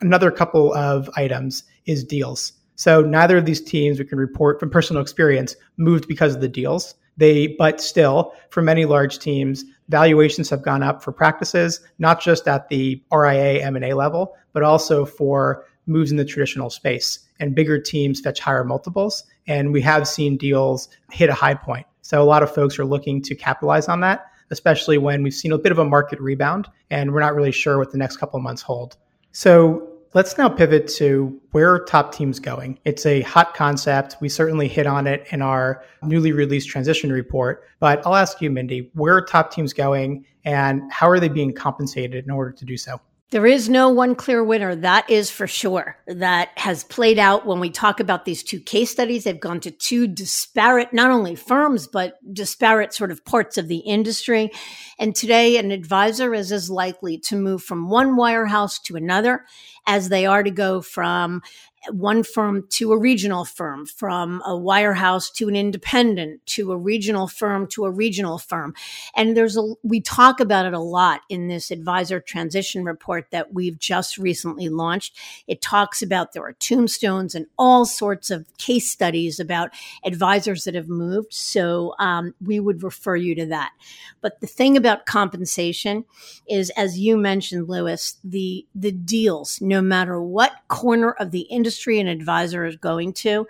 Another 0.00 0.30
couple 0.30 0.72
of 0.74 1.10
items 1.16 1.64
is 1.86 2.04
deals. 2.04 2.52
So 2.76 3.02
neither 3.02 3.36
of 3.36 3.44
these 3.44 3.60
teams 3.60 3.98
we 3.98 4.06
can 4.06 4.18
report 4.18 4.58
from 4.58 4.70
personal 4.70 5.02
experience 5.02 5.56
moved 5.76 6.08
because 6.08 6.34
of 6.34 6.40
the 6.40 6.48
deals. 6.48 6.94
They, 7.16 7.48
but 7.58 7.80
still, 7.80 8.32
for 8.50 8.62
many 8.62 8.84
large 8.84 9.18
teams, 9.18 9.64
valuations 9.88 10.48
have 10.50 10.62
gone 10.62 10.82
up 10.82 11.02
for 11.02 11.12
practices, 11.12 11.80
not 11.98 12.20
just 12.20 12.48
at 12.48 12.68
the 12.68 13.02
RIA 13.12 13.64
M&A 13.64 13.92
level, 13.94 14.34
but 14.52 14.62
also 14.62 15.04
for 15.04 15.66
moves 15.86 16.10
in 16.10 16.16
the 16.16 16.24
traditional 16.24 16.70
space. 16.70 17.18
And 17.40 17.54
bigger 17.54 17.78
teams 17.78 18.20
fetch 18.20 18.40
higher 18.40 18.64
multiples. 18.64 19.24
And 19.46 19.72
we 19.72 19.80
have 19.82 20.06
seen 20.06 20.36
deals 20.36 20.88
hit 21.10 21.28
a 21.28 21.34
high 21.34 21.54
point. 21.54 21.86
So 22.02 22.22
a 22.22 22.24
lot 22.24 22.42
of 22.42 22.54
folks 22.54 22.78
are 22.78 22.84
looking 22.84 23.22
to 23.22 23.34
capitalize 23.34 23.88
on 23.88 24.00
that, 24.00 24.26
especially 24.50 24.98
when 24.98 25.22
we've 25.22 25.34
seen 25.34 25.52
a 25.52 25.58
bit 25.58 25.72
of 25.72 25.78
a 25.78 25.84
market 25.84 26.20
rebound 26.20 26.68
and 26.90 27.12
we're 27.12 27.20
not 27.20 27.34
really 27.34 27.52
sure 27.52 27.78
what 27.78 27.92
the 27.92 27.98
next 27.98 28.16
couple 28.16 28.36
of 28.36 28.42
months 28.42 28.62
hold. 28.62 28.96
So 29.32 29.89
let's 30.12 30.36
now 30.36 30.48
pivot 30.48 30.88
to 30.88 31.40
where 31.52 31.78
top 31.78 32.12
teams 32.14 32.40
going. 32.40 32.78
It's 32.84 33.06
a 33.06 33.22
hot 33.22 33.54
concept. 33.54 34.16
We 34.20 34.28
certainly 34.28 34.68
hit 34.68 34.86
on 34.86 35.06
it 35.06 35.26
in 35.30 35.42
our 35.42 35.84
newly 36.02 36.32
released 36.32 36.68
transition 36.68 37.12
report. 37.12 37.64
But 37.78 38.04
I'll 38.06 38.16
ask 38.16 38.40
you, 38.40 38.50
Mindy, 38.50 38.90
where 38.94 39.20
top 39.20 39.52
teams 39.52 39.72
going 39.72 40.24
and 40.44 40.90
how 40.92 41.08
are 41.08 41.20
they 41.20 41.28
being 41.28 41.52
compensated 41.52 42.24
in 42.24 42.30
order 42.30 42.52
to 42.52 42.64
do 42.64 42.76
so? 42.76 43.00
There 43.30 43.46
is 43.46 43.68
no 43.68 43.90
one 43.90 44.16
clear 44.16 44.42
winner. 44.42 44.74
That 44.74 45.08
is 45.08 45.30
for 45.30 45.46
sure. 45.46 45.96
That 46.08 46.48
has 46.56 46.82
played 46.82 47.16
out 47.16 47.46
when 47.46 47.60
we 47.60 47.70
talk 47.70 48.00
about 48.00 48.24
these 48.24 48.42
two 48.42 48.58
case 48.58 48.90
studies. 48.90 49.22
They've 49.22 49.38
gone 49.38 49.60
to 49.60 49.70
two 49.70 50.08
disparate, 50.08 50.92
not 50.92 51.12
only 51.12 51.36
firms, 51.36 51.86
but 51.86 52.18
disparate 52.34 52.92
sort 52.92 53.12
of 53.12 53.24
parts 53.24 53.56
of 53.56 53.68
the 53.68 53.78
industry. 53.78 54.50
And 54.98 55.14
today, 55.14 55.58
an 55.58 55.70
advisor 55.70 56.34
is 56.34 56.50
as 56.50 56.68
likely 56.70 57.18
to 57.18 57.36
move 57.36 57.62
from 57.62 57.88
one 57.88 58.16
wirehouse 58.16 58.82
to 58.84 58.96
another 58.96 59.44
as 59.86 60.08
they 60.08 60.26
are 60.26 60.42
to 60.42 60.50
go 60.50 60.82
from 60.82 61.42
one 61.88 62.22
firm 62.22 62.66
to 62.68 62.92
a 62.92 62.98
regional 62.98 63.44
firm, 63.44 63.86
from 63.86 64.42
a 64.44 64.50
wirehouse 64.50 65.32
to 65.32 65.48
an 65.48 65.56
independent, 65.56 66.44
to 66.44 66.72
a 66.72 66.76
regional 66.76 67.26
firm 67.26 67.66
to 67.68 67.86
a 67.86 67.90
regional 67.90 68.36
firm. 68.36 68.74
And 69.16 69.34
there's 69.36 69.56
a, 69.56 69.72
we 69.82 70.00
talk 70.00 70.40
about 70.40 70.66
it 70.66 70.74
a 70.74 70.78
lot 70.78 71.22
in 71.30 71.48
this 71.48 71.70
advisor 71.70 72.20
transition 72.20 72.84
report 72.84 73.30
that 73.30 73.54
we've 73.54 73.78
just 73.78 74.18
recently 74.18 74.68
launched. 74.68 75.16
It 75.46 75.62
talks 75.62 76.02
about 76.02 76.32
there 76.32 76.44
are 76.44 76.52
tombstones 76.52 77.34
and 77.34 77.46
all 77.58 77.86
sorts 77.86 78.30
of 78.30 78.46
case 78.58 78.90
studies 78.90 79.40
about 79.40 79.70
advisors 80.04 80.64
that 80.64 80.74
have 80.74 80.88
moved. 80.88 81.32
So 81.32 81.94
um, 81.98 82.34
we 82.44 82.60
would 82.60 82.82
refer 82.82 83.16
you 83.16 83.34
to 83.36 83.46
that. 83.46 83.72
But 84.20 84.40
the 84.40 84.46
thing 84.46 84.76
about 84.76 85.06
compensation 85.06 86.04
is, 86.46 86.68
as 86.76 86.98
you 86.98 87.16
mentioned, 87.16 87.70
Lewis, 87.70 88.18
the, 88.22 88.66
the 88.74 88.92
deals, 88.92 89.62
no 89.62 89.80
matter 89.80 90.20
what 90.20 90.52
corner 90.68 91.12
of 91.12 91.30
the 91.30 91.40
industry 91.42 91.69
industry 91.70 92.00
an 92.00 92.08
advisor 92.08 92.66
is 92.66 92.74
going 92.74 93.12
to 93.12 93.46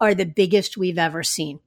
are 0.00 0.14
the 0.14 0.24
biggest 0.24 0.78
we've 0.78 0.96
ever 0.96 1.22
seen. 1.22 1.60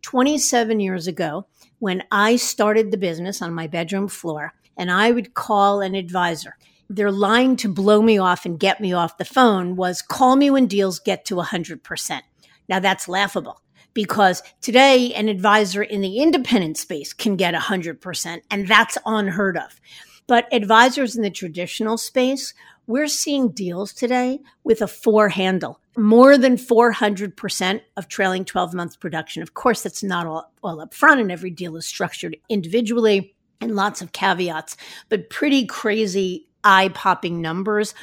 27 0.00 0.80
years 0.80 1.06
ago, 1.06 1.46
when 1.80 2.02
I 2.10 2.36
started 2.36 2.90
the 2.90 2.96
business 2.96 3.42
on 3.42 3.52
my 3.52 3.66
bedroom 3.66 4.08
floor, 4.08 4.54
and 4.74 4.90
I 4.90 5.10
would 5.10 5.34
call 5.34 5.82
an 5.82 5.94
advisor, 5.94 6.56
their 6.88 7.12
line 7.12 7.56
to 7.56 7.68
blow 7.68 8.00
me 8.00 8.16
off 8.16 8.46
and 8.46 8.58
get 8.58 8.80
me 8.80 8.94
off 8.94 9.18
the 9.18 9.26
phone 9.26 9.76
was 9.76 10.00
call 10.00 10.36
me 10.36 10.48
when 10.48 10.66
deals 10.66 10.98
get 10.98 11.26
to 11.26 11.34
100%. 11.34 12.20
Now 12.66 12.80
that's 12.80 13.06
laughable 13.06 13.60
because 13.92 14.42
today 14.62 15.12
an 15.12 15.28
advisor 15.28 15.82
in 15.82 16.00
the 16.00 16.20
independent 16.20 16.78
space 16.78 17.12
can 17.12 17.36
get 17.36 17.52
100% 17.52 18.40
and 18.50 18.66
that's 18.66 18.96
unheard 19.04 19.58
of. 19.58 19.78
But 20.26 20.52
advisors 20.52 21.16
in 21.16 21.22
the 21.22 21.30
traditional 21.30 21.98
space, 21.98 22.54
we're 22.86 23.08
seeing 23.08 23.48
deals 23.48 23.92
today 23.92 24.40
with 24.62 24.80
a 24.82 24.86
four 24.86 25.28
handle, 25.28 25.80
more 25.96 26.36
than 26.38 26.56
400% 26.56 27.80
of 27.96 28.08
trailing 28.08 28.44
12 28.44 28.74
months 28.74 28.96
production. 28.96 29.42
Of 29.42 29.54
course, 29.54 29.82
that's 29.82 30.02
not 30.02 30.26
all, 30.26 30.52
all 30.62 30.80
up 30.80 30.94
front, 30.94 31.20
and 31.20 31.32
every 31.32 31.50
deal 31.50 31.76
is 31.76 31.86
structured 31.86 32.36
individually 32.48 33.34
and 33.60 33.74
lots 33.74 34.02
of 34.02 34.12
caveats, 34.12 34.76
but 35.08 35.30
pretty 35.30 35.66
crazy 35.66 36.46
eye 36.62 36.88
popping 36.88 37.40
numbers 37.40 37.94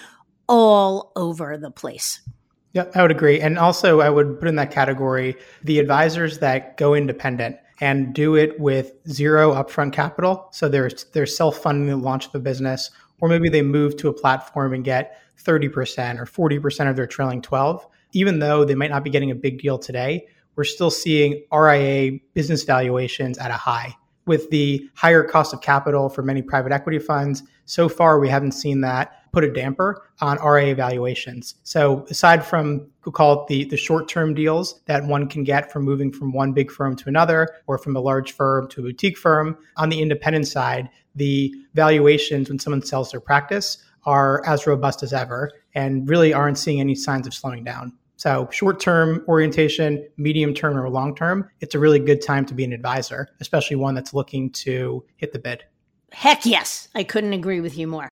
all 0.47 1.11
over 1.15 1.57
the 1.57 1.71
place. 1.71 2.21
Yeah, 2.73 2.85
I 2.95 3.01
would 3.01 3.11
agree. 3.11 3.41
And 3.41 3.57
also, 3.57 3.99
I 3.99 4.09
would 4.09 4.39
put 4.39 4.47
in 4.47 4.55
that 4.55 4.71
category 4.71 5.35
the 5.63 5.79
advisors 5.79 6.39
that 6.39 6.77
go 6.77 6.93
independent 6.93 7.57
and 7.81 8.13
do 8.13 8.35
it 8.35 8.57
with 8.59 8.93
zero 9.09 9.53
upfront 9.53 9.91
capital. 9.91 10.47
So 10.51 10.69
they're, 10.69 10.91
they're 11.13 11.25
self 11.25 11.57
funding 11.57 11.87
the 11.87 11.97
launch 11.97 12.27
of 12.27 12.31
the 12.31 12.39
business, 12.39 12.91
or 13.19 13.27
maybe 13.27 13.49
they 13.49 13.63
move 13.63 13.97
to 13.97 14.07
a 14.07 14.13
platform 14.13 14.73
and 14.73 14.85
get 14.85 15.17
30% 15.43 16.19
or 16.19 16.25
40% 16.25 16.89
of 16.89 16.95
their 16.95 17.07
trailing 17.07 17.41
12. 17.41 17.85
Even 18.13 18.39
though 18.39 18.63
they 18.63 18.75
might 18.75 18.91
not 18.91 19.03
be 19.03 19.09
getting 19.09 19.31
a 19.31 19.35
big 19.35 19.59
deal 19.59 19.79
today, 19.79 20.27
we're 20.55 20.63
still 20.63 20.91
seeing 20.91 21.43
RIA 21.51 22.19
business 22.33 22.63
valuations 22.63 23.37
at 23.37 23.51
a 23.51 23.55
high. 23.55 23.95
With 24.25 24.49
the 24.49 24.89
higher 24.95 25.23
cost 25.23 25.53
of 25.53 25.61
capital 25.61 26.09
for 26.09 26.21
many 26.21 26.41
private 26.41 26.71
equity 26.71 26.99
funds, 26.99 27.43
so 27.65 27.89
far 27.89 28.19
we 28.19 28.29
haven't 28.29 28.51
seen 28.51 28.81
that 28.81 29.21
put 29.31 29.43
a 29.43 29.51
damper 29.51 30.09
on 30.19 30.37
RIA 30.45 30.75
valuations. 30.75 31.55
So 31.63 32.05
aside 32.09 32.45
from 32.45 32.87
we'll 33.05 33.13
call 33.13 33.41
it 33.41 33.47
the, 33.47 33.63
the 33.65 33.77
short-term 33.77 34.33
deals 34.33 34.81
that 34.85 35.05
one 35.05 35.27
can 35.27 35.43
get 35.43 35.71
from 35.71 35.83
moving 35.83 36.11
from 36.11 36.33
one 36.33 36.51
big 36.53 36.71
firm 36.71 36.95
to 36.97 37.09
another 37.09 37.49
or 37.67 37.77
from 37.77 37.95
a 37.95 37.99
large 37.99 38.33
firm 38.33 38.67
to 38.69 38.81
a 38.81 38.83
boutique 38.83 39.17
firm, 39.17 39.57
on 39.77 39.89
the 39.89 40.01
independent 40.01 40.47
side, 40.47 40.89
the 41.15 41.53
valuations 41.73 42.49
when 42.49 42.59
someone 42.59 42.81
sells 42.81 43.11
their 43.11 43.19
practice 43.19 43.77
are 44.05 44.45
as 44.45 44.67
robust 44.67 45.03
as 45.03 45.13
ever 45.13 45.51
and 45.75 46.09
really 46.09 46.33
aren't 46.33 46.57
seeing 46.57 46.79
any 46.79 46.95
signs 46.95 47.27
of 47.27 47.33
slowing 47.33 47.63
down. 47.63 47.93
So, 48.21 48.47
short 48.51 48.79
term 48.79 49.25
orientation, 49.27 50.07
medium 50.15 50.53
term, 50.53 50.77
or 50.77 50.87
long 50.91 51.15
term, 51.15 51.49
it's 51.59 51.73
a 51.73 51.79
really 51.79 51.97
good 51.97 52.21
time 52.21 52.45
to 52.45 52.53
be 52.53 52.63
an 52.63 52.71
advisor, 52.71 53.29
especially 53.39 53.77
one 53.77 53.95
that's 53.95 54.13
looking 54.13 54.51
to 54.51 55.03
hit 55.15 55.33
the 55.33 55.39
bid. 55.39 55.63
Heck 56.11 56.45
yes. 56.45 56.87
I 56.93 57.03
couldn't 57.03 57.33
agree 57.33 57.61
with 57.61 57.75
you 57.79 57.87
more. 57.87 58.09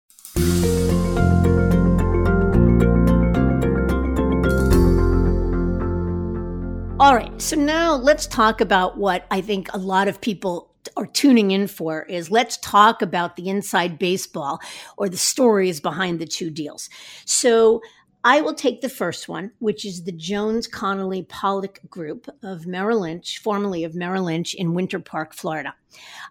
All 6.99 7.13
right. 7.13 7.31
So 7.39 7.55
now 7.55 7.93
let's 7.93 8.25
talk 8.25 8.61
about 8.61 8.97
what 8.97 9.27
I 9.29 9.41
think 9.41 9.71
a 9.75 9.77
lot 9.77 10.07
of 10.07 10.19
people 10.21 10.69
are 10.97 11.05
tuning 11.05 11.51
in 11.51 11.67
for 11.67 12.03
is 12.03 12.31
let's 12.31 12.57
talk 12.57 13.01
about 13.01 13.35
the 13.35 13.47
inside 13.49 13.99
baseball 13.99 14.59
or 14.97 15.07
the 15.07 15.17
stories 15.17 15.79
behind 15.79 16.19
the 16.19 16.25
two 16.25 16.49
deals. 16.49 16.89
So 17.25 17.81
I 18.23 18.41
will 18.41 18.53
take 18.53 18.81
the 18.81 18.89
first 18.89 19.29
one, 19.29 19.51
which 19.59 19.85
is 19.85 20.03
the 20.03 20.11
Jones 20.11 20.67
Connolly 20.67 21.23
Pollock 21.23 21.79
Group 21.89 22.27
of 22.43 22.67
Merrill 22.67 23.01
Lynch, 23.01 23.39
formerly 23.39 23.85
of 23.85 23.95
Merrill 23.95 24.25
Lynch 24.25 24.53
in 24.53 24.73
Winter 24.73 24.99
Park, 24.99 25.33
Florida. 25.33 25.73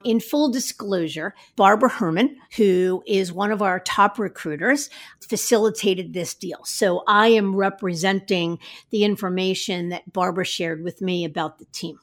In 0.05 0.21
full 0.21 0.51
disclosure, 0.51 1.35
Barbara 1.57 1.89
Herman, 1.89 2.37
who 2.57 3.03
is 3.07 3.33
one 3.33 3.51
of 3.51 3.63
our 3.63 3.81
top 3.81 4.19
recruiters, 4.19 4.91
facilitated 5.21 6.13
this 6.13 6.35
deal. 6.35 6.61
So 6.65 7.05
I 7.09 7.29
am 7.29 7.57
representing 7.57 8.59
the 8.91 9.05
information 9.05 9.89
that 9.89 10.13
Barbara 10.13 10.45
shared 10.45 10.85
with 10.85 11.01
me 11.01 11.25
about 11.25 11.59
the 11.59 11.67
team. 11.67 11.99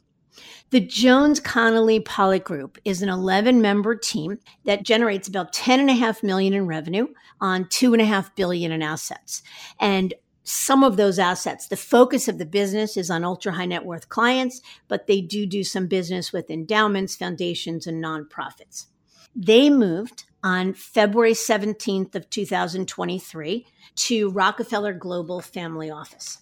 The 0.72 0.80
Jones 0.80 1.40
Connolly 1.40 2.00
Pollock 2.00 2.44
Group 2.44 2.78
is 2.84 3.02
an 3.02 3.10
11 3.10 3.62
member 3.62 3.96
team 3.96 4.40
that 4.64 4.84
generates 4.84 5.28
about 5.28 5.54
10 5.54 5.80
and 5.80 5.90
a 5.90 5.94
half 5.94 6.24
million 6.24 6.54
in 6.54 6.68
revenue 6.68 7.08
on 7.40 7.68
two 7.70 7.94
and 7.94 8.02
a 8.02 8.06
half 8.06 8.36
billion 8.36 8.72
in 8.72 8.82
assets. 8.82 9.44
And 9.80 10.14
some 10.44 10.84
of 10.84 10.96
those 10.96 11.18
assets, 11.18 11.68
the 11.68 11.76
focus 11.76 12.28
of 12.28 12.38
the 12.38 12.46
business 12.46 12.98
is 12.98 13.10
on 13.10 13.24
ultra 13.24 13.54
high 13.54 13.66
net 13.66 13.86
worth 13.86 14.10
clients, 14.10 14.62
but 14.88 15.08
they 15.08 15.20
do 15.20 15.46
do 15.46 15.64
some 15.64 15.88
business 15.88 16.32
with 16.32 16.52
endowments, 16.52 17.16
foundations, 17.16 17.88
and 17.88 18.04
nonprofits. 18.04 18.86
They 19.36 19.70
moved 19.70 20.26
on 20.44 20.74
February 20.74 21.34
17th 21.34 22.14
of 22.14 22.30
2023 22.30 23.66
to 23.96 24.30
Rockefeller 24.30 24.94
Global 24.94 25.42
Family 25.42 25.90
Office. 25.90 26.38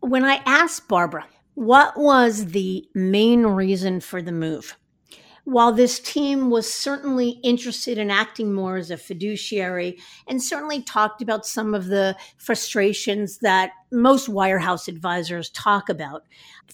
When 0.00 0.24
I 0.24 0.42
asked 0.44 0.88
Barbara, 0.88 1.26
what 1.54 1.96
was 1.96 2.46
the 2.46 2.86
main 2.94 3.46
reason 3.46 4.00
for 4.00 4.20
the 4.20 4.32
move? 4.32 4.76
While 5.44 5.72
this 5.72 6.00
team 6.00 6.48
was 6.48 6.72
certainly 6.72 7.38
interested 7.42 7.98
in 7.98 8.10
acting 8.10 8.52
more 8.52 8.76
as 8.78 8.90
a 8.90 8.96
fiduciary 8.96 9.98
and 10.26 10.42
certainly 10.42 10.82
talked 10.82 11.20
about 11.20 11.44
some 11.44 11.74
of 11.74 11.86
the 11.86 12.16
frustrations 12.38 13.38
that 13.38 13.72
most 13.92 14.28
wirehouse 14.28 14.88
advisors 14.88 15.50
talk 15.50 15.90
about, 15.90 16.24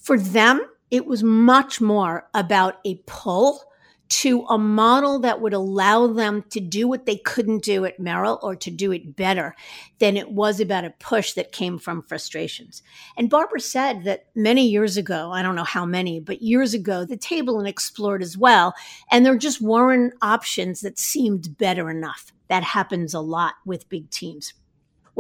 for 0.00 0.16
them, 0.16 0.64
it 0.90 1.04
was 1.04 1.22
much 1.22 1.80
more 1.80 2.28
about 2.32 2.76
a 2.84 3.00
pull 3.06 3.64
to 4.11 4.44
a 4.49 4.59
model 4.59 5.20
that 5.20 5.40
would 5.40 5.55
allow 5.55 6.09
them 6.09 6.42
to 6.51 6.59
do 6.61 6.88
what 6.88 7.07
they 7.07 7.16
couldn't 7.16 7.62
do 7.62 7.85
at 7.85 8.01
Merrill 8.01 8.40
or 8.42 8.57
to 8.57 8.70
do 8.70 8.90
it 8.90 9.14
better 9.14 9.55
than 10.01 10.16
it 10.16 10.33
was 10.33 10.59
about 10.59 10.85
a 10.85 10.90
push 10.90 11.33
that 11.35 11.53
came 11.53 11.79
from 11.79 12.03
frustrations. 12.03 12.83
And 13.16 13.31
Barbara 13.31 13.61
said 13.61 14.03
that 14.05 14.27
many 14.35 14.66
years 14.66 14.96
ago, 14.96 15.31
I 15.31 15.42
don't 15.42 15.55
know 15.55 15.64
how 15.64 15.87
many, 15.87 16.18
but 16.18 16.42
years 16.42 16.75
ago, 16.75 17.05
the 17.05 17.16
table 17.16 17.61
and 17.61 17.68
explored 17.68 18.20
as 18.23 18.37
well. 18.37 18.75
And 19.12 19.25
there 19.25 19.38
just 19.38 19.61
weren't 19.61 20.14
options 20.20 20.81
that 20.81 20.99
seemed 20.99 21.57
better 21.57 21.88
enough. 21.88 22.33
That 22.49 22.64
happens 22.64 23.14
a 23.14 23.20
lot 23.20 23.55
with 23.64 23.88
big 23.88 24.11
teams. 24.11 24.55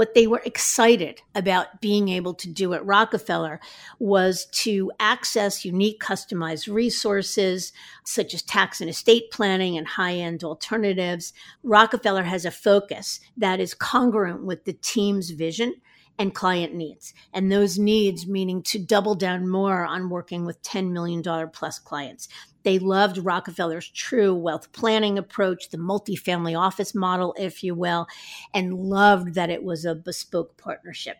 What 0.00 0.14
they 0.14 0.26
were 0.26 0.40
excited 0.46 1.20
about 1.34 1.82
being 1.82 2.08
able 2.08 2.32
to 2.32 2.48
do 2.48 2.72
at 2.72 2.86
Rockefeller 2.86 3.60
was 3.98 4.46
to 4.52 4.90
access 4.98 5.62
unique 5.62 6.00
customized 6.00 6.72
resources 6.72 7.74
such 8.02 8.32
as 8.32 8.40
tax 8.40 8.80
and 8.80 8.88
estate 8.88 9.30
planning 9.30 9.76
and 9.76 9.86
high 9.86 10.14
end 10.14 10.42
alternatives. 10.42 11.34
Rockefeller 11.62 12.22
has 12.22 12.46
a 12.46 12.50
focus 12.50 13.20
that 13.36 13.60
is 13.60 13.74
congruent 13.74 14.42
with 14.42 14.64
the 14.64 14.72
team's 14.72 15.32
vision 15.32 15.74
and 16.20 16.34
client 16.34 16.74
needs. 16.74 17.14
And 17.32 17.50
those 17.50 17.78
needs 17.78 18.26
meaning 18.26 18.62
to 18.64 18.78
double 18.78 19.14
down 19.14 19.48
more 19.48 19.86
on 19.86 20.10
working 20.10 20.44
with 20.44 20.62
$10 20.62 20.90
million 20.90 21.22
plus 21.50 21.78
clients. 21.78 22.28
They 22.62 22.78
loved 22.78 23.16
Rockefeller's 23.16 23.88
true 23.88 24.34
wealth 24.34 24.70
planning 24.72 25.16
approach, 25.16 25.70
the 25.70 25.78
multifamily 25.78 26.58
office 26.58 26.94
model, 26.94 27.34
if 27.38 27.64
you 27.64 27.74
will, 27.74 28.06
and 28.52 28.74
loved 28.74 29.32
that 29.32 29.48
it 29.48 29.64
was 29.64 29.86
a 29.86 29.94
bespoke 29.94 30.58
partnership. 30.58 31.16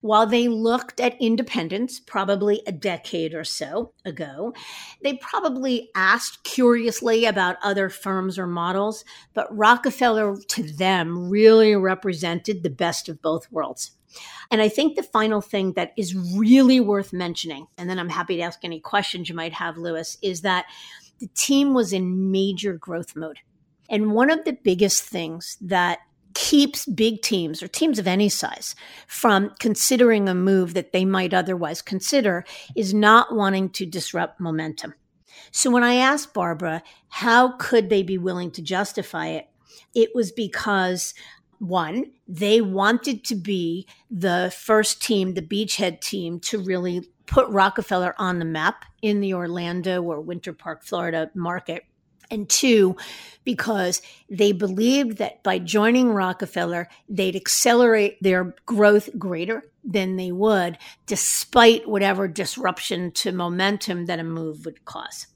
While 0.00 0.26
they 0.26 0.48
looked 0.48 1.00
at 1.00 1.20
independence 1.20 2.00
probably 2.00 2.62
a 2.66 2.72
decade 2.72 3.34
or 3.34 3.44
so 3.44 3.92
ago, 4.06 4.54
they 5.02 5.18
probably 5.18 5.90
asked 5.94 6.44
curiously 6.44 7.26
about 7.26 7.58
other 7.62 7.90
firms 7.90 8.38
or 8.38 8.46
models, 8.46 9.04
but 9.34 9.54
Rockefeller 9.54 10.38
to 10.38 10.62
them 10.62 11.28
really 11.28 11.76
represented 11.76 12.62
the 12.62 12.70
best 12.70 13.10
of 13.10 13.20
both 13.20 13.52
worlds. 13.52 13.98
And 14.50 14.60
I 14.60 14.68
think 14.68 14.96
the 14.96 15.02
final 15.02 15.40
thing 15.40 15.74
that 15.74 15.92
is 15.96 16.14
really 16.14 16.80
worth 16.80 17.12
mentioning, 17.12 17.66
and 17.78 17.88
then 17.88 17.98
I'm 17.98 18.08
happy 18.08 18.36
to 18.36 18.42
ask 18.42 18.60
any 18.64 18.80
questions 18.80 19.28
you 19.28 19.34
might 19.34 19.52
have, 19.52 19.76
Lewis, 19.76 20.18
is 20.22 20.40
that 20.42 20.66
the 21.20 21.28
team 21.28 21.74
was 21.74 21.92
in 21.92 22.30
major 22.30 22.72
growth 22.72 23.14
mode. 23.14 23.38
And 23.88 24.12
one 24.12 24.30
of 24.30 24.44
the 24.44 24.52
biggest 24.52 25.02
things 25.02 25.56
that 25.60 25.98
keeps 26.34 26.86
big 26.86 27.22
teams 27.22 27.62
or 27.62 27.68
teams 27.68 27.98
of 27.98 28.06
any 28.06 28.28
size 28.28 28.74
from 29.06 29.52
considering 29.58 30.28
a 30.28 30.34
move 30.34 30.74
that 30.74 30.92
they 30.92 31.04
might 31.04 31.34
otherwise 31.34 31.82
consider 31.82 32.44
is 32.76 32.94
not 32.94 33.34
wanting 33.34 33.68
to 33.70 33.84
disrupt 33.84 34.40
momentum. 34.40 34.94
So 35.50 35.70
when 35.70 35.82
I 35.82 35.94
asked 35.94 36.32
Barbara, 36.32 36.82
how 37.08 37.56
could 37.56 37.90
they 37.90 38.02
be 38.02 38.18
willing 38.18 38.52
to 38.52 38.62
justify 38.62 39.28
it? 39.28 39.48
It 39.94 40.10
was 40.14 40.30
because 40.30 41.14
one, 41.60 42.10
they 42.26 42.60
wanted 42.60 43.22
to 43.26 43.34
be 43.34 43.86
the 44.10 44.52
first 44.56 45.02
team, 45.02 45.34
the 45.34 45.42
beachhead 45.42 46.00
team, 46.00 46.40
to 46.40 46.58
really 46.58 47.06
put 47.26 47.48
Rockefeller 47.48 48.14
on 48.18 48.38
the 48.38 48.44
map 48.44 48.84
in 49.02 49.20
the 49.20 49.34
Orlando 49.34 50.02
or 50.02 50.20
Winter 50.20 50.52
Park, 50.52 50.82
Florida 50.82 51.30
market. 51.34 51.84
And 52.30 52.48
two, 52.48 52.96
because 53.44 54.00
they 54.28 54.52
believed 54.52 55.18
that 55.18 55.42
by 55.42 55.58
joining 55.58 56.12
Rockefeller, 56.12 56.88
they'd 57.08 57.36
accelerate 57.36 58.22
their 58.22 58.54
growth 58.66 59.10
greater 59.18 59.64
than 59.84 60.16
they 60.16 60.30
would, 60.32 60.78
despite 61.06 61.88
whatever 61.88 62.28
disruption 62.28 63.10
to 63.12 63.32
momentum 63.32 64.06
that 64.06 64.20
a 64.20 64.24
move 64.24 64.64
would 64.64 64.84
cause. 64.84 65.26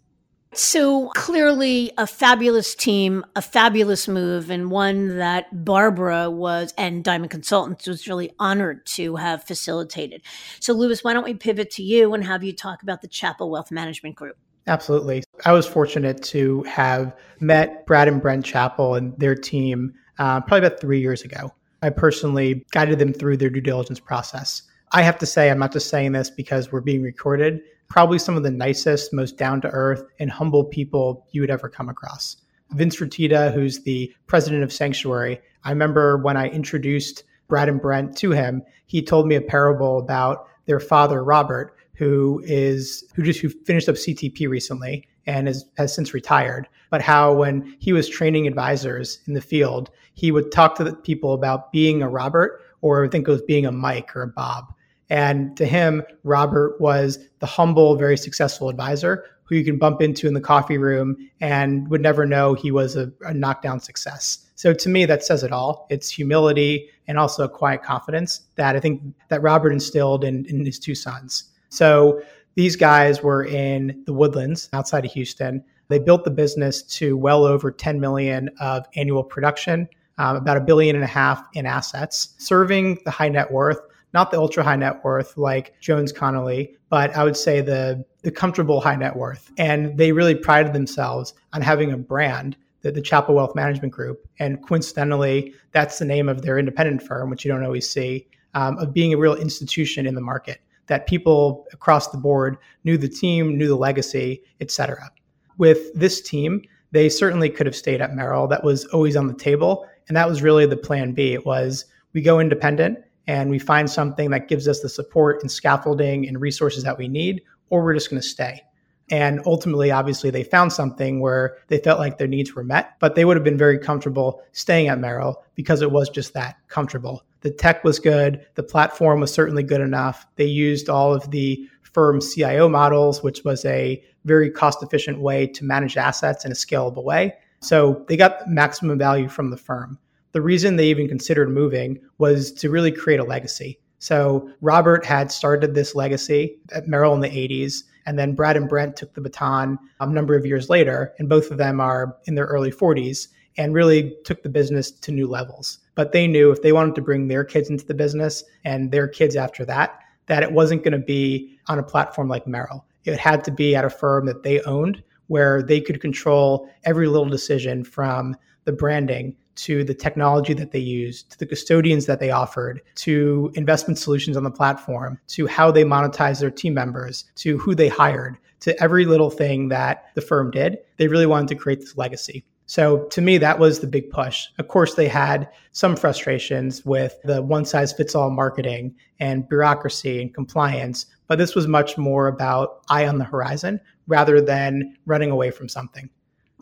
So 0.57 1.09
clearly 1.11 1.90
a 1.99 2.07
fabulous 2.07 2.77
team, 2.77 3.25
a 3.35 3.43
fabulous 3.43 4.07
move, 4.07 4.51
and 4.51 4.71
one 4.71 5.19
that 5.19 5.64
Barbara 5.64 6.31
was 6.31 6.73
and 6.79 7.03
Diamond 7.03 7.33
Consultants 7.33 7.88
was 7.88 8.07
really 8.07 8.31
honored 8.38 8.87
to 8.87 9.17
have 9.17 9.43
facilitated. 9.43 10.23
So, 10.61 10.73
Lewis, 10.73 11.03
why 11.03 11.12
don't 11.12 11.25
we 11.25 11.35
pivot 11.35 11.71
to 11.73 11.83
you 11.83 12.14
and 12.14 12.25
have 12.25 12.45
you 12.45 12.53
talk 12.53 12.85
about 12.85 13.03
the 13.03 13.09
Chappell 13.09 13.51
Wealth 13.51 13.73
Management 13.73 14.14
Group? 14.14 14.37
Absolutely. 14.67 15.25
I 15.45 15.53
was 15.53 15.67
fortunate 15.67 16.23
to 16.25 16.62
have 16.62 17.17
met 17.40 17.85
Brad 17.87 18.07
and 18.07 18.23
Brent 18.23 18.45
Chappell 18.45 18.95
and 18.95 19.19
their 19.19 19.35
team 19.35 19.93
uh, 20.19 20.40
probably 20.40 20.67
about 20.67 20.81
three 20.81 21.01
years 21.01 21.23
ago. 21.23 21.53
I 21.83 21.90
personally 21.90 22.64
guided 22.71 22.99
them 22.99 23.12
through 23.12 23.37
their 23.38 23.51
due 23.51 23.61
diligence 23.61 24.01
process. 24.01 24.62
I 24.94 25.02
have 25.02 25.18
to 25.18 25.26
say, 25.26 25.50
I'm 25.50 25.59
not 25.59 25.72
just 25.72 25.88
saying 25.88 26.12
this 26.12 26.30
because 26.30 26.70
we're 26.70 26.80
being 26.80 27.02
recorded, 27.02 27.61
probably 27.88 28.20
some 28.20 28.37
of 28.37 28.44
the 28.44 28.50
nicest, 28.52 29.12
most 29.12 29.37
down 29.37 29.61
to 29.62 29.68
earth, 29.70 30.04
and 30.20 30.30
humble 30.30 30.62
people 30.62 31.26
you 31.33 31.40
would 31.40 31.50
ever 31.50 31.68
come 31.68 31.88
across. 31.88 32.37
Vince 32.74 32.94
Fertitta, 32.94 33.52
who's 33.52 33.83
the 33.83 34.14
president 34.28 34.62
of 34.62 34.72
Sanctuary, 34.72 35.40
I 35.64 35.70
remember 35.70 36.18
when 36.18 36.37
I 36.37 36.48
introduced 36.48 37.24
Brad 37.48 37.68
and 37.68 37.83
Brent 37.83 38.16
to 38.18 38.30
him, 38.30 38.62
he 38.87 39.02
told 39.02 39.26
me 39.26 39.35
a 39.35 39.40
parable 39.40 39.98
about 39.98 40.46
their 40.66 40.78
father, 40.78 41.24
Robert, 41.24 41.74
who 41.94 42.40
is 42.44 43.02
who 43.16 43.24
just 43.24 43.40
who 43.40 43.48
finished 43.48 43.88
up 43.88 43.96
CTP 43.96 44.48
recently 44.48 45.09
and 45.26 45.48
is, 45.48 45.64
has 45.76 45.92
since 45.92 46.14
retired. 46.14 46.68
But 46.90 47.02
how 47.02 47.35
when 47.35 47.74
he 47.80 47.92
was 47.92 48.09
training 48.09 48.46
advisors 48.46 49.18
in 49.26 49.35
the 49.35 49.40
field, 49.40 49.90
he 50.14 50.30
would 50.30 50.52
talk 50.52 50.76
to 50.76 50.85
the 50.85 50.94
people 50.94 51.33
about 51.33 51.72
being 51.72 52.00
a 52.00 52.09
Robert, 52.09 52.61
or 52.80 53.04
I 53.04 53.09
think 53.09 53.26
it 53.26 53.33
was 53.33 53.42
being 53.42 53.66
a 53.66 53.72
Mike 53.72 54.14
or 54.14 54.22
a 54.22 54.28
Bob. 54.28 54.72
And 55.14 55.57
to 55.59 55.64
him, 55.64 56.03
Robert 56.24 56.81
was 56.81 57.20
the 57.38 57.46
humble, 57.46 57.94
very 57.94 58.16
successful 58.16 58.68
advisor 58.68 59.24
who 59.44 59.55
you 59.55 59.64
can 59.64 59.79
bump 59.79 60.03
into 60.03 60.27
in 60.27 60.35
the 60.35 60.40
coffee 60.40 60.77
room 60.77 61.16
and 61.40 61.88
would 61.88 62.00
never 62.00 62.27
know 62.27 62.55
he 62.55 62.72
was 62.72 62.96
a, 62.96 63.12
a 63.20 63.33
knockdown 63.33 63.79
success. 63.79 64.50
So 64.57 64.74
to 64.74 64.88
me, 64.88 65.07
that 65.07 65.22
says 65.22 65.44
it 65.44 65.53
all. 65.53 65.87
It's 65.88 66.11
humility 66.11 66.90
and 67.07 67.16
also 67.16 67.44
a 67.44 67.48
quiet 67.48 67.85
confidence 67.85 68.40
that 68.57 68.74
I 68.74 68.81
think 68.81 69.03
that 69.29 69.40
Robert 69.40 69.72
instilled 69.72 70.24
in, 70.24 70.46
in 70.46 70.66
his 70.66 70.81
two 70.81 70.96
sons. 70.96 71.44
So 71.68 72.20
these 72.57 72.74
guys 72.74 73.22
were 73.22 73.44
in 73.44 74.03
the 74.07 74.12
woodlands 74.12 74.68
outside 74.72 75.05
of 75.05 75.12
Houston. 75.12 75.62
They 75.87 76.00
built 76.00 76.24
the 76.24 76.31
business 76.33 76.83
to 76.98 77.16
well 77.16 77.44
over 77.44 77.70
10 77.70 78.00
million 78.00 78.50
of 78.59 78.85
annual 78.96 79.22
production, 79.22 79.88
um, 80.18 80.35
about 80.35 80.57
a 80.57 80.61
billion 80.61 80.96
and 80.96 81.05
a 81.05 81.09
half 81.09 81.46
in 81.53 81.66
assets, 81.66 82.35
serving 82.38 82.98
the 83.05 83.12
high 83.12 83.29
net 83.29 83.53
worth, 83.53 83.79
not 84.14 84.31
the 84.31 84.38
ultra 84.38 84.62
high 84.62 84.77
net 84.77 85.05
worth 85.05 85.37
like 85.37 85.74
Jones 85.81 86.12
Connolly, 86.12 86.77
but 86.88 87.14
I 87.16 87.24
would 87.24 87.37
say 87.37 87.61
the 87.61 88.05
the 88.22 88.31
comfortable 88.31 88.81
high 88.81 88.96
net 88.96 89.16
worth. 89.16 89.50
And 89.59 89.98
they 89.98 90.12
really 90.12 90.35
prided 90.35 90.72
themselves 90.72 91.35
on 91.53 91.61
having 91.61 91.92
a 91.92 91.98
brand, 91.98 92.57
the, 92.81 93.03
Chappell 93.03 93.35
Wealth 93.35 93.55
Management 93.55 93.92
Group. 93.92 94.27
And 94.38 94.66
coincidentally, 94.66 95.53
that's 95.72 95.98
the 95.98 96.07
name 96.07 96.31
of 96.31 96.40
their 96.40 96.59
independent 96.59 97.03
firm, 97.03 97.29
which 97.29 97.44
you 97.44 97.53
don't 97.53 97.62
always 97.62 97.88
see, 97.88 98.27
um, 98.55 98.79
of 98.79 98.94
being 98.94 99.12
a 99.12 99.18
real 99.18 99.35
institution 99.35 100.07
in 100.07 100.14
the 100.14 100.22
market 100.22 100.61
that 100.87 101.07
people 101.07 101.66
across 101.72 102.09
the 102.09 102.18
board 102.18 102.57
knew 102.85 102.96
the 102.96 103.09
team, 103.09 103.59
knew 103.59 103.68
the 103.68 103.77
legacy, 103.77 104.42
et 104.61 104.70
cetera. 104.70 105.11
With 105.59 105.92
this 105.94 106.22
team, 106.22 106.62
they 106.92 107.09
certainly 107.09 107.50
could 107.50 107.66
have 107.66 107.77
stayed 107.77 108.00
at 108.00 108.14
Merrill. 108.14 108.46
That 108.46 108.64
was 108.64 108.87
always 108.87 109.16
on 109.16 109.27
the 109.27 109.35
table. 109.35 109.87
And 110.09 110.16
that 110.16 110.29
was 110.29 110.42
really 110.42 110.66
the 110.66 110.77
plan 110.77 111.12
B. 111.12 111.35
It 111.35 111.44
was 111.44 111.85
we 112.14 112.22
go 112.22 112.40
independent 112.40 112.98
and 113.27 113.51
we 113.51 113.59
find 113.59 113.91
something 113.91 114.31
that 114.31 114.49
gives 114.49 114.69
us 114.69 114.81
the 114.81 114.89
support 114.89 115.41
and 115.43 115.51
scaffolding 115.51 116.27
and 116.29 116.41
resources 116.41 116.85
that 116.85 116.99
we 116.99 117.09
need, 117.09 117.43
or 117.71 117.83
we're 117.83 117.95
just 117.95 118.11
going 118.11 118.21
to 118.21 118.29
stay. 118.29 118.63
And 119.11 119.41
ultimately, 119.45 119.91
obviously, 119.91 120.31
they 120.31 120.45
found 120.45 120.73
something 120.73 121.21
where 121.21 121.59
they 121.69 121.79
felt 121.79 121.99
like 121.99 122.17
their 122.17 122.27
needs 122.27 122.55
were 122.55 122.65
met, 122.65 122.99
but 123.01 123.15
they 123.15 123.25
would 123.25 123.37
have 123.37 123.45
been 123.45 123.59
very 123.59 123.79
comfortable 123.79 124.43
staying 124.53 124.89
at 124.89 124.99
Merrill 124.99 125.43
because 125.55 125.83
it 125.83 125.91
was 125.91 126.09
just 126.09 126.33
that 126.35 126.57
comfortable. 126.69 127.23
The 127.41 127.51
tech 127.51 127.85
was 127.85 127.99
good. 127.99 128.47
The 128.55 128.63
platform 128.63 129.21
was 129.21 129.33
certainly 129.33 129.63
good 129.63 129.83
enough. 129.83 130.27
They 130.37 130.47
used 130.47 130.89
all 130.89 131.13
of 131.13 131.31
the 131.31 131.69
firm 131.83 132.21
CIO 132.21 132.69
models, 132.69 133.23
which 133.23 133.45
was 133.45 133.65
a 133.67 134.03
very 134.25 134.51
cost 134.51 134.83
efficient 134.83 135.21
way 135.21 135.47
to 135.49 135.65
manage 135.65 135.99
assets 135.99 136.47
in 136.47 136.51
a 136.51 136.55
scalable 136.55 137.05
way. 137.05 137.35
So 137.61 138.05
they 138.09 138.17
got 138.17 138.49
maximum 138.49 138.99
value 138.99 139.29
from 139.29 139.51
the 139.51 139.57
firm. 139.57 139.99
The 140.35 140.42
reason 140.42 140.75
they 140.75 140.88
even 140.88 141.07
considered 141.07 141.49
moving 141.49 142.01
was 142.18 142.51
to 142.55 142.68
really 142.68 142.90
create 142.90 143.20
a 143.20 143.25
legacy. 143.25 143.79
So 144.01 144.51
Robert 144.61 145.07
had 145.07 145.31
started 145.31 145.75
this 145.75 145.94
legacy 145.94 146.59
at 146.73 146.88
Merrill 146.88 147.14
in 147.14 147.20
the 147.20 147.29
80s, 147.29 147.85
and 148.05 148.18
then 148.18 148.35
Brad 148.35 148.57
and 148.57 148.68
Brent 148.68 148.97
took 148.97 149.14
the 149.14 149.20
baton 149.20 149.79
um, 150.01 150.11
a 150.11 150.12
number 150.12 150.35
of 150.35 150.44
years 150.44 150.68
later, 150.68 151.14
and 151.20 151.29
both 151.29 151.53
of 151.53 151.59
them 151.59 151.81
are 151.81 152.16
in 152.25 152.35
their 152.35 152.47
early 152.47 152.73
40s 152.73 153.29
and 153.57 153.75
really 153.75 154.12
took 154.25 154.42
the 154.42 154.49
business 154.49 154.90
to 154.90 155.12
new 155.12 155.29
levels. 155.29 155.79
But 155.94 156.11
they 156.11 156.27
knew 156.27 156.51
if 156.51 156.62
they 156.62 156.73
wanted 156.73 156.97
to 156.97 157.03
bring 157.03 157.29
their 157.29 157.44
kids 157.44 157.70
into 157.70 157.87
the 157.87 157.94
business 157.94 158.42
and 158.64 158.90
their 158.90 159.07
kids 159.07 159.37
after 159.37 159.64
that, 159.66 160.01
that 160.27 160.42
it 160.42 160.51
wasn't 160.51 160.83
going 160.83 160.99
to 161.01 161.07
be 161.07 161.57
on 161.68 161.79
a 161.79 161.85
platform 161.85 162.29
like 162.29 162.49
Merrill. 162.49 162.85
It 163.05 163.20
had 163.20 163.44
to 163.44 163.53
be 163.53 163.77
at 163.77 163.85
a 163.85 163.90
firm 163.90 164.27
that 164.27 164.42
they 164.42 164.61
owned 164.62 165.01
where 165.29 165.62
they 165.62 165.81
could 165.81 166.01
control 166.01 166.68
every 166.83 167.07
little 167.07 167.29
decision 167.29 167.85
from 167.85 168.37
the 168.64 168.73
branding 168.73 169.37
to 169.57 169.85
the 169.85 169.95
technology 169.95 170.55
that 170.55 170.73
they 170.73 170.79
used, 170.79 171.31
to 171.33 171.38
the 171.38 171.47
custodians 171.47 172.07
that 172.07 172.21
they 172.21 172.31
offered, 172.31 172.81
to 172.97 173.51
investment 173.55 173.99
solutions 173.99 174.37
on 174.37 174.45
the 174.45 174.51
platform, 174.51 175.19
to 175.29 175.47
how 175.47 175.71
they 175.71 175.85
monetize 175.85 176.40
their 176.40 176.51
team 176.51 176.75
members, 176.75 177.25
to 177.37 177.59
who 177.59 177.75
they 177.75 177.88
hired, 177.88 178.37
to 178.61 178.83
every 178.83 179.05
little 179.05 179.31
thing 179.31 179.69
that 179.69 180.07
the 180.14 180.21
firm 180.21 180.51
did. 180.51 180.79
They 180.97 181.09
really 181.09 181.27
wanted 181.27 181.49
to 181.49 181.55
create 181.55 181.81
this 181.81 181.97
legacy. 181.97 182.45
So 182.67 183.05
to 183.09 183.21
me, 183.21 183.37
that 183.38 183.59
was 183.59 183.81
the 183.81 183.87
big 183.87 184.09
push. 184.11 184.47
Of 184.59 184.69
course, 184.69 184.95
they 184.95 185.09
had 185.09 185.51
some 185.73 185.97
frustrations 185.97 186.85
with 186.85 187.17
the 187.23 187.43
one 187.43 187.67
size 187.67 187.93
fits 187.93 188.14
all 188.14 188.31
marketing 188.31 188.95
and 189.21 189.47
bureaucracy 189.49 190.23
and 190.23 190.33
compliance, 190.33 191.05
but 191.27 191.37
this 191.37 191.55
was 191.55 191.69
much 191.69 191.99
more 191.99 192.27
about 192.27 192.81
eye 192.88 193.07
on 193.07 193.19
the 193.19 193.25
horizon 193.25 193.81
rather 194.07 194.40
than 194.40 194.97
running 195.05 195.31
away 195.31 195.51
from 195.51 195.69
something. 195.69 196.09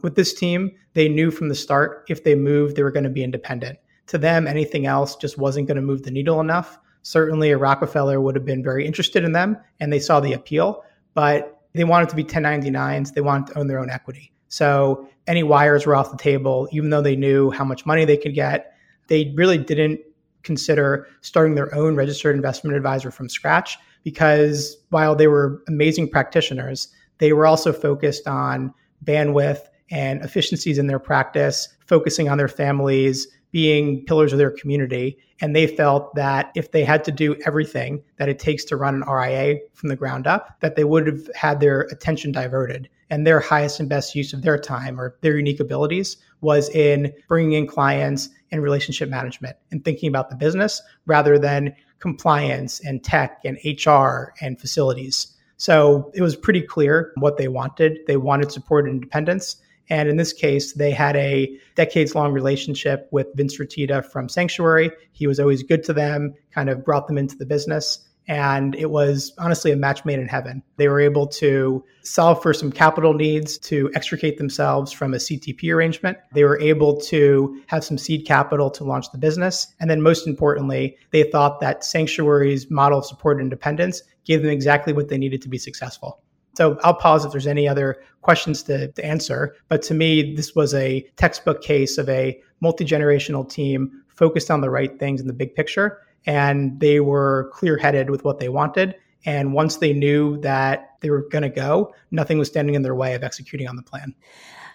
With 0.02 0.16
this 0.16 0.34
team, 0.34 0.72
they 0.94 1.08
knew 1.08 1.30
from 1.30 1.48
the 1.48 1.54
start 1.54 2.04
if 2.08 2.24
they 2.24 2.34
moved, 2.34 2.76
they 2.76 2.82
were 2.82 2.90
going 2.90 3.04
to 3.04 3.10
be 3.10 3.24
independent. 3.24 3.78
To 4.08 4.18
them, 4.18 4.46
anything 4.46 4.86
else 4.86 5.16
just 5.16 5.38
wasn't 5.38 5.68
going 5.68 5.76
to 5.76 5.82
move 5.82 6.02
the 6.02 6.10
needle 6.10 6.40
enough. 6.40 6.78
Certainly, 7.02 7.50
a 7.50 7.58
Rockefeller 7.58 8.20
would 8.20 8.34
have 8.34 8.44
been 8.44 8.62
very 8.62 8.86
interested 8.86 9.24
in 9.24 9.32
them 9.32 9.56
and 9.80 9.92
they 9.92 10.00
saw 10.00 10.20
the 10.20 10.32
appeal, 10.32 10.84
but 11.14 11.60
they 11.72 11.84
wanted 11.84 12.08
to 12.10 12.16
be 12.16 12.24
1099s. 12.24 13.14
They 13.14 13.20
wanted 13.20 13.52
to 13.52 13.58
own 13.58 13.68
their 13.68 13.78
own 13.78 13.90
equity. 13.90 14.32
So 14.48 15.08
any 15.26 15.42
wires 15.42 15.86
were 15.86 15.96
off 15.96 16.10
the 16.10 16.18
table, 16.18 16.68
even 16.72 16.90
though 16.90 17.00
they 17.00 17.16
knew 17.16 17.50
how 17.50 17.64
much 17.64 17.86
money 17.86 18.04
they 18.04 18.16
could 18.16 18.34
get. 18.34 18.74
They 19.08 19.32
really 19.34 19.58
didn't 19.58 20.00
consider 20.42 21.06
starting 21.20 21.54
their 21.54 21.74
own 21.74 21.96
registered 21.96 22.36
investment 22.36 22.76
advisor 22.76 23.10
from 23.10 23.28
scratch 23.28 23.78
because 24.04 24.76
while 24.90 25.14
they 25.14 25.28
were 25.28 25.62
amazing 25.68 26.10
practitioners, 26.10 26.88
they 27.18 27.32
were 27.32 27.46
also 27.46 27.72
focused 27.72 28.26
on 28.26 28.74
bandwidth 29.04 29.62
and 29.92 30.24
efficiencies 30.24 30.78
in 30.78 30.88
their 30.88 30.98
practice, 30.98 31.68
focusing 31.86 32.28
on 32.28 32.38
their 32.38 32.48
families, 32.48 33.28
being 33.52 34.04
pillars 34.06 34.32
of 34.32 34.38
their 34.38 34.50
community. 34.50 35.18
And 35.40 35.54
they 35.54 35.66
felt 35.66 36.14
that 36.14 36.50
if 36.56 36.72
they 36.72 36.82
had 36.82 37.04
to 37.04 37.12
do 37.12 37.36
everything 37.44 38.02
that 38.16 38.30
it 38.30 38.38
takes 38.38 38.64
to 38.64 38.76
run 38.76 38.94
an 38.94 39.08
RIA 39.08 39.58
from 39.74 39.90
the 39.90 39.96
ground 39.96 40.26
up, 40.26 40.58
that 40.60 40.74
they 40.74 40.84
would 40.84 41.06
have 41.06 41.28
had 41.34 41.60
their 41.60 41.82
attention 41.82 42.32
diverted. 42.32 42.88
And 43.10 43.26
their 43.26 43.40
highest 43.40 43.78
and 43.78 43.90
best 43.90 44.14
use 44.14 44.32
of 44.32 44.40
their 44.40 44.56
time 44.56 44.98
or 44.98 45.18
their 45.20 45.36
unique 45.36 45.60
abilities 45.60 46.16
was 46.40 46.70
in 46.70 47.12
bringing 47.28 47.52
in 47.52 47.66
clients 47.66 48.30
and 48.50 48.62
relationship 48.62 49.10
management 49.10 49.56
and 49.70 49.84
thinking 49.84 50.08
about 50.08 50.30
the 50.30 50.36
business 50.36 50.80
rather 51.04 51.38
than 51.38 51.76
compliance 51.98 52.80
and 52.80 53.04
tech 53.04 53.42
and 53.44 53.58
HR 53.64 54.32
and 54.40 54.58
facilities. 54.58 55.36
So 55.58 56.10
it 56.14 56.22
was 56.22 56.34
pretty 56.34 56.62
clear 56.62 57.12
what 57.16 57.36
they 57.36 57.48
wanted. 57.48 57.98
They 58.06 58.16
wanted 58.16 58.50
support 58.50 58.86
and 58.86 58.94
independence. 58.94 59.56
And 59.90 60.08
in 60.08 60.16
this 60.16 60.32
case, 60.32 60.72
they 60.72 60.90
had 60.90 61.16
a 61.16 61.58
decades 61.74 62.14
long 62.14 62.32
relationship 62.32 63.08
with 63.10 63.26
Vince 63.34 63.56
Fertitta 63.56 64.04
from 64.04 64.28
Sanctuary. 64.28 64.90
He 65.12 65.26
was 65.26 65.40
always 65.40 65.62
good 65.62 65.84
to 65.84 65.92
them, 65.92 66.34
kind 66.52 66.70
of 66.70 66.84
brought 66.84 67.06
them 67.08 67.18
into 67.18 67.36
the 67.36 67.46
business. 67.46 68.06
And 68.28 68.76
it 68.76 68.90
was 68.90 69.32
honestly 69.38 69.72
a 69.72 69.76
match 69.76 70.04
made 70.04 70.20
in 70.20 70.28
heaven. 70.28 70.62
They 70.76 70.86
were 70.86 71.00
able 71.00 71.26
to 71.26 71.84
solve 72.04 72.40
for 72.40 72.54
some 72.54 72.70
capital 72.70 73.14
needs 73.14 73.58
to 73.58 73.90
extricate 73.94 74.38
themselves 74.38 74.92
from 74.92 75.12
a 75.12 75.16
CTP 75.16 75.74
arrangement. 75.74 76.18
They 76.32 76.44
were 76.44 76.60
able 76.60 77.00
to 77.02 77.60
have 77.66 77.82
some 77.82 77.98
seed 77.98 78.24
capital 78.24 78.70
to 78.70 78.84
launch 78.84 79.10
the 79.10 79.18
business. 79.18 79.66
And 79.80 79.90
then, 79.90 80.02
most 80.02 80.28
importantly, 80.28 80.96
they 81.10 81.24
thought 81.24 81.60
that 81.60 81.84
Sanctuary's 81.84 82.70
model 82.70 83.00
of 83.00 83.06
support 83.06 83.38
and 83.38 83.46
independence 83.46 84.02
gave 84.24 84.42
them 84.42 84.52
exactly 84.52 84.92
what 84.92 85.08
they 85.08 85.18
needed 85.18 85.42
to 85.42 85.48
be 85.48 85.58
successful. 85.58 86.20
So 86.54 86.78
I'll 86.82 86.94
pause 86.94 87.24
if 87.24 87.32
there's 87.32 87.46
any 87.46 87.66
other 87.66 88.02
questions 88.20 88.62
to, 88.64 88.88
to 88.88 89.04
answer. 89.04 89.54
But 89.68 89.82
to 89.82 89.94
me, 89.94 90.34
this 90.34 90.54
was 90.54 90.74
a 90.74 91.02
textbook 91.16 91.62
case 91.62 91.98
of 91.98 92.08
a 92.08 92.40
multi 92.60 92.84
generational 92.84 93.48
team 93.48 94.02
focused 94.08 94.50
on 94.50 94.60
the 94.60 94.70
right 94.70 94.98
things 94.98 95.20
in 95.20 95.26
the 95.26 95.32
big 95.32 95.54
picture. 95.54 96.00
And 96.26 96.78
they 96.78 97.00
were 97.00 97.50
clear 97.52 97.76
headed 97.76 98.10
with 98.10 98.24
what 98.24 98.38
they 98.38 98.48
wanted. 98.48 98.94
And 99.24 99.52
once 99.52 99.76
they 99.76 99.92
knew 99.92 100.40
that 100.40 100.96
they 101.00 101.10
were 101.10 101.22
going 101.28 101.42
to 101.42 101.48
go, 101.48 101.94
nothing 102.10 102.38
was 102.38 102.48
standing 102.48 102.74
in 102.74 102.82
their 102.82 102.94
way 102.94 103.14
of 103.14 103.22
executing 103.22 103.68
on 103.68 103.76
the 103.76 103.82
plan. 103.82 104.14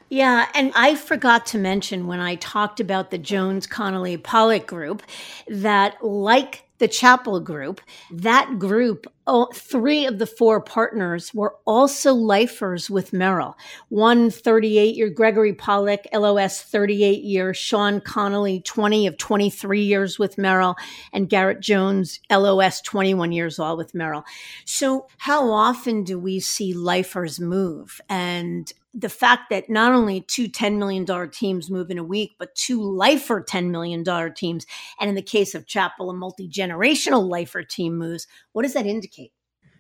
Yeah, 0.10 0.48
and 0.56 0.72
I 0.74 0.96
forgot 0.96 1.46
to 1.48 1.58
mention 1.58 2.08
when 2.08 2.22
I 2.22 2.36
talked 2.36 2.80
about 2.80 3.12
the 3.12 3.18
Jones 3.18 3.68
Connolly 3.68 4.16
Pollock 4.16 4.66
group 4.66 5.04
that, 5.50 6.02
like 6.02 6.64
the 6.80 6.88
Chappell 6.88 7.40
Group. 7.40 7.82
That 8.12 8.60
group, 8.60 9.08
three 9.54 10.06
of 10.06 10.20
the 10.20 10.26
four 10.26 10.62
partners 10.62 11.34
were 11.34 11.56
also 11.66 12.14
lifers 12.14 12.90
with 12.90 13.14
Merrill. 13.14 13.58
One 13.90 14.30
38 14.30 14.96
year, 14.96 15.10
Gregory 15.10 15.54
Pollock, 15.54 16.02
LOS 16.14 16.62
38 16.62 17.24
years, 17.24 17.58
Sean 17.58 18.00
Connolly, 18.00 18.62
20 18.62 19.08
of 19.08 19.18
23 19.18 19.82
years 19.82 20.20
with 20.20 20.38
Merrill, 20.38 20.76
and 21.12 21.30
Garrett 21.30 21.60
Jones, 21.60 22.20
LOS 22.32 22.82
21 22.82 23.32
years 23.32 23.60
all 23.60 23.76
with 23.76 23.94
Merrill. 23.94 24.24
So 24.66 25.08
how 25.18 25.52
often 25.52 26.04
do 26.04 26.20
we 26.20 26.40
see 26.40 26.74
lifers 26.74 27.40
move? 27.40 28.00
And 28.10 28.72
the 28.98 29.10
fact 29.10 29.52
that 29.52 29.70
not 29.70 29.94
only 29.94 30.22
two 30.22 30.50
$10 30.50 30.78
million 30.78 31.06
teams 31.30 31.70
move 31.70 31.92
in 31.92 32.00
a 32.00 32.04
week, 32.04 32.32
but 32.40 32.56
two 32.56 32.82
lifer 32.82 33.44
$10 33.44 33.70
million 33.70 34.04
teams. 34.34 34.66
And 35.00 35.08
in 35.08 35.16
the 35.16 35.22
case 35.22 35.54
of 35.54 35.68
Chappell, 35.68 36.10
a 36.10 36.14
multi 36.14 36.50
generational 36.50 37.30
lifer 37.30 37.62
team 37.62 37.96
moves. 37.96 38.26
What 38.54 38.64
does 38.64 38.74
that 38.74 38.88
indicate? 38.88 39.32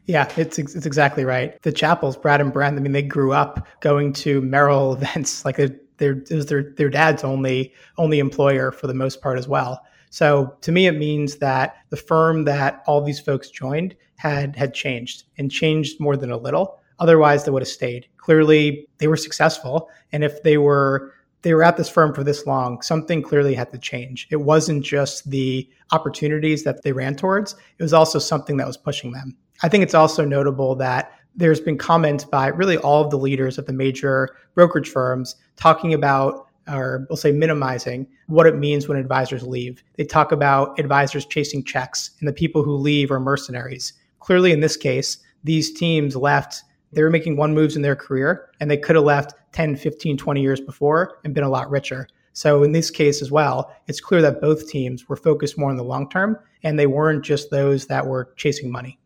Yeah, 0.06 0.32
it's 0.38 0.58
it's 0.58 0.86
exactly 0.86 1.26
right. 1.26 1.62
The 1.64 1.72
Chappells, 1.74 2.22
Brad 2.22 2.40
and 2.40 2.54
Brent, 2.54 2.78
I 2.78 2.80
mean, 2.80 2.94
they 2.94 3.02
grew 3.02 3.34
up 3.34 3.68
going 3.82 4.14
to 4.14 4.40
Merrill 4.42 4.94
events. 4.96 5.44
Like 5.44 5.58
their 5.98 6.24
their 6.30 6.74
their 6.78 6.90
dad's 6.90 7.24
only 7.24 7.74
only 7.98 8.20
employer 8.20 8.72
for 8.72 8.88
the 8.88 8.94
most 8.94 9.22
part 9.22 9.38
as 9.38 9.48
well. 9.48 9.82
So 10.10 10.56
to 10.62 10.72
me, 10.72 10.88
it 10.88 10.94
means 10.94 11.38
that 11.38 11.76
the 11.90 11.98
firm 11.98 12.46
that 12.46 12.84
all 12.88 13.02
these 13.02 13.20
folks 13.20 13.50
joined 13.50 13.96
had 14.16 14.56
had 14.56 14.74
changed 14.74 15.24
and 15.38 15.52
changed 15.52 16.00
more 16.00 16.16
than 16.16 16.32
a 16.32 16.38
little. 16.38 16.80
Otherwise, 17.00 17.46
they 17.46 17.52
would 17.52 17.62
have 17.62 17.70
stayed. 17.70 18.08
Clearly, 18.18 18.88
they 18.98 19.08
were 19.08 19.18
successful, 19.18 19.90
and 20.12 20.24
if 20.24 20.44
they 20.44 20.58
were 20.58 21.14
they 21.44 21.54
were 21.54 21.64
at 21.64 21.78
this 21.78 21.88
firm 21.88 22.14
for 22.14 22.24
this 22.24 22.48
long, 22.48 22.82
something 22.82 23.22
clearly 23.22 23.54
had 23.54 23.72
to 23.72 23.78
change. 23.78 24.28
It 24.32 24.42
wasn't 24.42 24.84
just 24.84 25.30
the 25.30 25.70
opportunities 25.92 26.64
that 26.64 26.82
they 26.84 26.92
ran 26.92 27.16
towards; 27.16 27.56
it 27.78 27.84
was 27.84 27.94
also 27.94 28.20
something 28.20 28.58
that 28.58 28.68
was 28.68 28.78
pushing 28.78 29.12
them. 29.12 29.38
I 29.64 29.70
think 29.70 29.84
it's 29.84 29.94
also 29.94 30.26
notable 30.26 30.76
that 30.76 31.12
there's 31.36 31.62
been 31.62 31.78
comments 31.78 32.26
by 32.26 32.48
really 32.48 32.78
all 32.78 33.04
of 33.04 33.12
the 33.12 33.18
leaders 33.18 33.58
of 33.58 33.68
the 33.68 33.74
major 33.74 34.36
brokerage 34.56 34.90
firms 34.90 35.36
talking 35.56 35.94
about 35.94 36.48
or 36.68 37.06
we'll 37.10 37.18
say 37.18 37.32
minimizing 37.32 38.08
what 38.28 38.46
it 38.46 38.58
means 38.58 38.88
when 38.88 38.98
advisors 38.98 39.44
leave. 39.44 39.84
They 39.96 40.04
talk 40.04 40.32
about 40.32 40.78
advisors 40.80 41.26
chasing 41.26 41.64
checks 41.64 42.12
and 42.20 42.28
the 42.28 42.34
people 42.34 42.64
who 42.64 42.76
leave 42.76 43.12
are 43.12 43.20
mercenaries. 43.20 43.94
Clearly, 44.20 44.52
in 44.52 44.60
this 44.60 44.76
case, 44.76 45.20
these 45.44 45.72
teams 45.72 46.16
left 46.16 46.64
they 46.92 47.04
were 47.04 47.10
making 47.10 47.36
one 47.36 47.54
moves 47.54 47.76
in 47.76 47.82
their 47.82 47.96
career 47.96 48.50
and 48.60 48.72
they 48.72 48.78
could 48.78 48.96
have 48.96 49.06
left 49.06 49.34
10, 49.52 49.76
15, 49.76 50.18
20 50.18 50.42
years 50.42 50.62
before 50.62 51.20
and 51.24 51.34
been 51.34 51.44
a 51.44 51.50
lot 51.50 51.70
richer. 51.70 52.08
So 52.34 52.64
in 52.64 52.72
this 52.72 52.92
case 52.92 53.22
as 53.22 53.32
well, 53.32 53.76
it's 53.88 54.00
clear 54.00 54.22
that 54.22 54.40
both 54.42 54.70
teams 54.70 55.10
were 55.10 55.16
focused 55.16 55.58
more 55.58 55.70
on 55.70 55.76
the 55.76 55.84
long 55.84 56.10
term 56.10 56.38
and 56.64 56.78
they 56.78 56.88
weren't 56.88 57.24
just 57.26 57.50
those 57.50 57.88
that 57.88 58.06
were 58.06 58.34
chasing 58.36 58.72
money. 58.72 59.00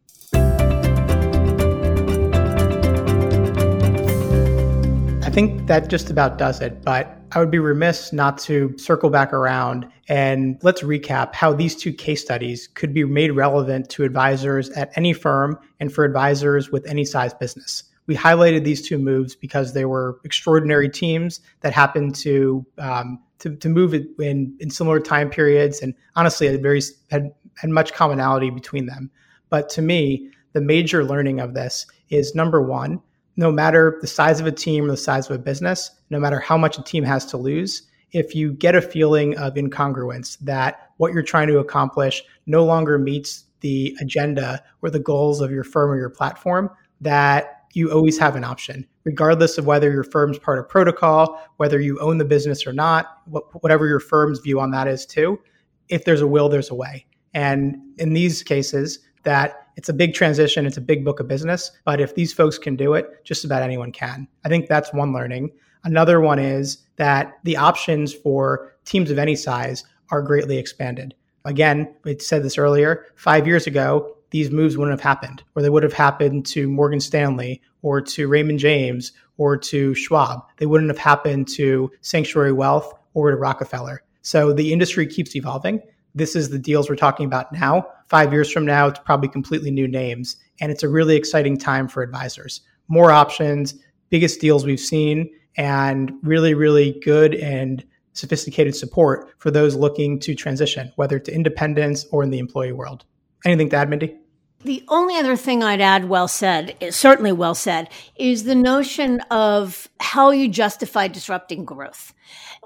I 5.23 5.33
think 5.33 5.65
that 5.67 5.87
just 5.87 6.09
about 6.09 6.37
does 6.37 6.59
it, 6.59 6.83
but 6.83 7.17
I 7.31 7.39
would 7.39 7.51
be 7.51 7.59
remiss 7.59 8.11
not 8.11 8.37
to 8.39 8.77
circle 8.77 9.09
back 9.09 9.31
around 9.31 9.89
and 10.11 10.59
let's 10.61 10.81
recap 10.83 11.33
how 11.33 11.53
these 11.53 11.73
two 11.73 11.93
case 11.93 12.21
studies 12.21 12.67
could 12.67 12.93
be 12.93 13.05
made 13.05 13.31
relevant 13.31 13.89
to 13.91 14.03
advisors 14.03 14.69
at 14.71 14.91
any 14.97 15.13
firm 15.13 15.57
and 15.79 15.93
for 15.93 16.03
advisors 16.03 16.69
with 16.69 16.85
any 16.85 17.05
size 17.05 17.33
business. 17.33 17.85
We 18.07 18.15
highlighted 18.17 18.65
these 18.65 18.85
two 18.85 18.97
moves 18.97 19.37
because 19.37 19.73
they 19.73 19.85
were 19.85 20.19
extraordinary 20.25 20.89
teams 20.89 21.39
that 21.61 21.71
happened 21.71 22.13
to 22.15 22.65
um, 22.77 23.19
to, 23.39 23.55
to 23.55 23.69
move 23.69 23.93
in, 23.93 24.53
in 24.59 24.69
similar 24.69 24.99
time 24.99 25.29
periods 25.29 25.81
and 25.81 25.93
honestly 26.17 26.45
had 26.45 26.61
very 26.61 26.81
had, 27.09 27.31
had 27.55 27.69
much 27.69 27.93
commonality 27.93 28.49
between 28.49 28.87
them. 28.87 29.09
But 29.49 29.69
to 29.69 29.81
me, 29.81 30.29
the 30.51 30.61
major 30.61 31.05
learning 31.05 31.39
of 31.39 31.53
this 31.53 31.87
is 32.09 32.35
number 32.35 32.61
one, 32.61 33.01
no 33.37 33.49
matter 33.49 33.97
the 34.01 34.07
size 34.07 34.41
of 34.41 34.45
a 34.45 34.51
team 34.51 34.85
or 34.85 34.91
the 34.91 34.97
size 34.97 35.29
of 35.29 35.37
a 35.37 35.39
business, 35.39 35.89
no 36.09 36.19
matter 36.19 36.41
how 36.41 36.57
much 36.57 36.77
a 36.77 36.83
team 36.83 37.05
has 37.05 37.25
to 37.27 37.37
lose, 37.37 37.83
if 38.11 38.35
you 38.35 38.53
get 38.53 38.75
a 38.75 38.81
feeling 38.81 39.37
of 39.37 39.53
incongruence 39.55 40.37
that 40.39 40.91
what 40.97 41.13
you're 41.13 41.23
trying 41.23 41.47
to 41.47 41.59
accomplish 41.59 42.23
no 42.45 42.65
longer 42.65 42.97
meets 42.97 43.45
the 43.61 43.95
agenda 44.01 44.63
or 44.81 44.89
the 44.89 44.99
goals 44.99 45.41
of 45.41 45.51
your 45.51 45.63
firm 45.63 45.91
or 45.91 45.97
your 45.97 46.09
platform, 46.09 46.69
that 46.99 47.63
you 47.73 47.91
always 47.91 48.17
have 48.17 48.35
an 48.35 48.43
option, 48.43 48.85
regardless 49.05 49.57
of 49.57 49.65
whether 49.65 49.91
your 49.91 50.03
firm's 50.03 50.37
part 50.37 50.59
of 50.59 50.67
protocol, 50.67 51.41
whether 51.57 51.79
you 51.79 51.97
own 51.99 52.17
the 52.17 52.25
business 52.25 52.67
or 52.67 52.73
not, 52.73 53.21
whatever 53.61 53.87
your 53.87 53.99
firm's 53.99 54.39
view 54.39 54.59
on 54.59 54.71
that 54.71 54.87
is 54.87 55.05
too. 55.05 55.39
If 55.87 56.05
there's 56.05 56.21
a 56.21 56.27
will, 56.27 56.49
there's 56.49 56.69
a 56.69 56.75
way. 56.75 57.05
And 57.33 57.77
in 57.97 58.13
these 58.13 58.43
cases, 58.43 58.99
that 59.23 59.67
it's 59.77 59.89
a 59.89 59.93
big 59.93 60.13
transition, 60.13 60.65
it's 60.65 60.77
a 60.77 60.81
big 60.81 61.05
book 61.05 61.19
of 61.19 61.27
business, 61.27 61.71
but 61.85 62.01
if 62.01 62.15
these 62.15 62.33
folks 62.33 62.57
can 62.57 62.75
do 62.75 62.93
it, 62.93 63.23
just 63.23 63.45
about 63.45 63.61
anyone 63.61 63.91
can. 63.91 64.27
I 64.43 64.49
think 64.49 64.67
that's 64.67 64.93
one 64.93 65.13
learning. 65.13 65.51
Another 65.83 66.21
one 66.21 66.39
is 66.39 66.79
that 66.97 67.33
the 67.43 67.57
options 67.57 68.13
for 68.13 68.75
teams 68.85 69.11
of 69.11 69.19
any 69.19 69.35
size 69.35 69.83
are 70.09 70.21
greatly 70.21 70.57
expanded. 70.57 71.15
Again, 71.45 71.93
we 72.03 72.19
said 72.19 72.43
this 72.43 72.57
earlier, 72.57 73.05
five 73.15 73.47
years 73.47 73.65
ago, 73.65 74.15
these 74.29 74.51
moves 74.51 74.77
wouldn't 74.77 74.97
have 74.97 75.03
happened, 75.03 75.43
or 75.55 75.61
they 75.61 75.69
would 75.69 75.83
have 75.83 75.93
happened 75.93 76.45
to 76.47 76.69
Morgan 76.69 76.99
Stanley 76.99 77.61
or 77.81 77.99
to 78.01 78.27
Raymond 78.27 78.59
James 78.59 79.11
or 79.37 79.57
to 79.57 79.93
Schwab. 79.95 80.43
They 80.57 80.67
wouldn't 80.67 80.89
have 80.89 80.97
happened 80.97 81.47
to 81.49 81.91
Sanctuary 82.01 82.53
Wealth 82.53 82.93
or 83.13 83.31
to 83.31 83.37
Rockefeller. 83.37 84.03
So 84.21 84.53
the 84.53 84.71
industry 84.71 85.07
keeps 85.07 85.35
evolving 85.35 85.81
this 86.15 86.35
is 86.35 86.49
the 86.49 86.59
deals 86.59 86.89
we're 86.89 86.95
talking 86.95 87.25
about 87.25 87.51
now. 87.53 87.85
Five 88.07 88.33
years 88.33 88.51
from 88.51 88.65
now, 88.65 88.87
it's 88.87 88.99
probably 88.99 89.29
completely 89.29 89.71
new 89.71 89.87
names. 89.87 90.35
And 90.59 90.71
it's 90.71 90.83
a 90.83 90.89
really 90.89 91.15
exciting 91.15 91.57
time 91.57 91.87
for 91.87 92.03
advisors. 92.03 92.61
More 92.87 93.11
options, 93.11 93.75
biggest 94.09 94.41
deals 94.41 94.65
we've 94.65 94.79
seen, 94.79 95.29
and 95.57 96.11
really, 96.23 96.53
really 96.53 96.99
good 97.03 97.35
and 97.35 97.83
sophisticated 98.13 98.75
support 98.75 99.29
for 99.37 99.51
those 99.51 99.75
looking 99.75 100.19
to 100.19 100.35
transition, 100.35 100.91
whether 100.95 101.19
to 101.19 101.33
independence 101.33 102.05
or 102.11 102.23
in 102.23 102.29
the 102.29 102.39
employee 102.39 102.71
world. 102.71 103.05
Anything 103.45 103.69
to 103.69 103.75
add, 103.77 103.89
Mindy? 103.89 104.17
The 104.63 104.83
only 104.89 105.15
other 105.15 105.35
thing 105.35 105.63
I'd 105.63 105.81
add, 105.81 106.07
well 106.07 106.27
said, 106.27 106.75
certainly 106.91 107.31
well 107.31 107.55
said, 107.55 107.89
is 108.15 108.43
the 108.43 108.53
notion 108.53 109.19
of 109.31 109.89
how 109.99 110.29
you 110.29 110.47
justify 110.49 111.07
disrupting 111.07 111.65
growth, 111.65 112.13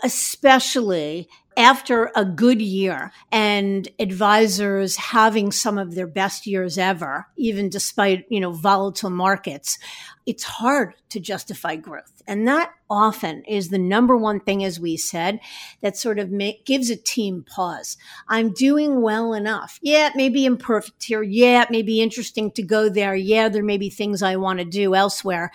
especially 0.04 1.30
after 1.58 2.12
a 2.16 2.26
good 2.26 2.62
year 2.62 3.12
and 3.32 3.88
advisors 4.00 4.96
having 4.98 5.52
some 5.52 5.78
of 5.78 5.96
their 5.96 6.08
best 6.08 6.46
years 6.46 6.78
ever, 6.78 7.28
even 7.38 7.70
despite, 7.70 8.26
you 8.30 8.40
know, 8.40 8.52
volatile 8.52 9.10
markets, 9.10 9.80
it's 10.26 10.44
hard 10.44 10.96
to 11.10 11.20
justify 11.20 11.76
growth. 11.76 12.22
And 12.28 12.48
that 12.48 12.72
often 12.90 13.44
is 13.44 13.70
the 13.70 13.78
number 13.78 14.18
one 14.18 14.40
thing, 14.40 14.64
as 14.64 14.80
we 14.80 14.98
said, 14.98 15.40
that 15.82 15.96
sort 15.96 16.20
of 16.20 16.34
gives 16.66 16.90
a 16.90 16.96
team 16.96 17.46
pause. 17.48 17.98
I'm 18.28 18.52
doing 18.52 19.02
well 19.02 19.34
enough. 19.34 19.80
Yeah, 19.82 20.08
it 20.08 20.16
may 20.16 20.30
be 20.30 20.46
imperfect 20.46 21.04
here. 21.04 21.22
Yeah, 21.22 21.62
it 21.64 21.72
may 21.72 21.84
be 21.84 22.02
interesting 22.02 22.52
to 22.52 22.64
go 22.64 22.90
there. 22.90 23.16
Yeah, 23.16 23.50
there 23.50 23.64
may 23.64 23.78
be 23.78 23.90
things 23.90 24.24
I 24.24 24.36
want 24.36 24.60
to 24.60 24.66
do 24.66 24.96
elsewhere. 24.96 25.52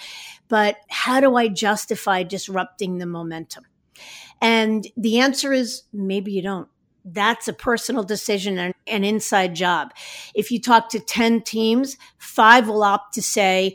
But 0.49 0.77
how 0.89 1.21
do 1.21 1.37
I 1.37 1.49
justify 1.49 2.23
disrupting 2.23 2.99
the 2.99 3.07
momentum? 3.07 3.65
And 4.41 4.87
the 4.97 5.19
answer 5.21 5.53
is 5.53 5.83
maybe 5.93 6.33
you 6.33 6.43
don't. 6.43 6.69
That's 7.05 7.49
a 7.49 7.53
personal 7.53 8.03
decision 8.03 8.59
and 8.59 8.75
an 8.87 9.05
inside 9.05 9.55
job. 9.55 9.93
If 10.35 10.51
you 10.51 10.61
talk 10.61 10.91
to 10.91 11.01
10 11.01 11.43
teams, 11.43 11.97
five 12.19 12.69
will 12.69 12.83
opt 12.83 13.15
to 13.15 13.23
say, 13.23 13.75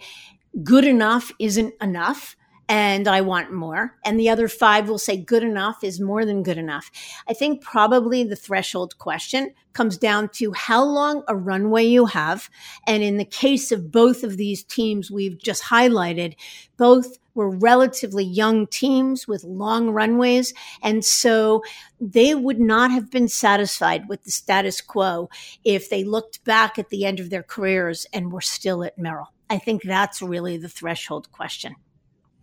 good 0.63 0.85
enough 0.85 1.31
isn't 1.39 1.73
enough 1.81 2.35
and 2.67 3.07
I 3.07 3.21
want 3.21 3.53
more. 3.53 3.95
And 4.03 4.19
the 4.19 4.29
other 4.29 4.47
five 4.47 4.89
will 4.89 4.97
say 4.97 5.17
good 5.17 5.43
enough 5.43 5.83
is 5.83 5.99
more 5.99 6.25
than 6.25 6.43
good 6.43 6.57
enough. 6.57 6.89
I 7.27 7.33
think 7.33 7.61
probably 7.61 8.23
the 8.23 8.35
threshold 8.35 8.97
question 8.97 9.53
comes 9.73 9.97
down 9.97 10.29
to 10.29 10.53
how 10.53 10.83
long 10.83 11.23
a 11.27 11.35
runway 11.35 11.85
you 11.85 12.05
have. 12.05 12.49
And 12.87 13.03
in 13.03 13.17
the 13.17 13.25
case 13.25 13.71
of 13.71 13.91
both 13.91 14.23
of 14.23 14.37
these 14.37 14.63
teams 14.63 15.11
we've 15.11 15.37
just 15.37 15.63
highlighted, 15.63 16.35
both 16.77 17.17
were 17.35 17.49
relatively 17.49 18.23
young 18.23 18.65
teams 18.65 19.27
with 19.27 19.43
long 19.43 19.91
runways. 19.91 20.53
And 20.81 21.03
so 21.03 21.61
they 21.99 22.33
would 22.33 22.59
not 22.59 22.91
have 22.91 23.11
been 23.11 23.27
satisfied 23.27 24.07
with 24.07 24.23
the 24.23 24.31
status 24.31 24.81
quo 24.81 25.29
if 25.63 25.89
they 25.89 26.03
looked 26.03 26.43
back 26.45 26.79
at 26.79 26.89
the 26.89 27.05
end 27.05 27.19
of 27.19 27.29
their 27.29 27.43
careers 27.43 28.07
and 28.13 28.31
were 28.31 28.41
still 28.41 28.83
at 28.83 28.97
Merrill. 28.97 29.33
I 29.49 29.59
think 29.59 29.83
that's 29.83 30.21
really 30.21 30.57
the 30.57 30.69
threshold 30.69 31.31
question. 31.31 31.75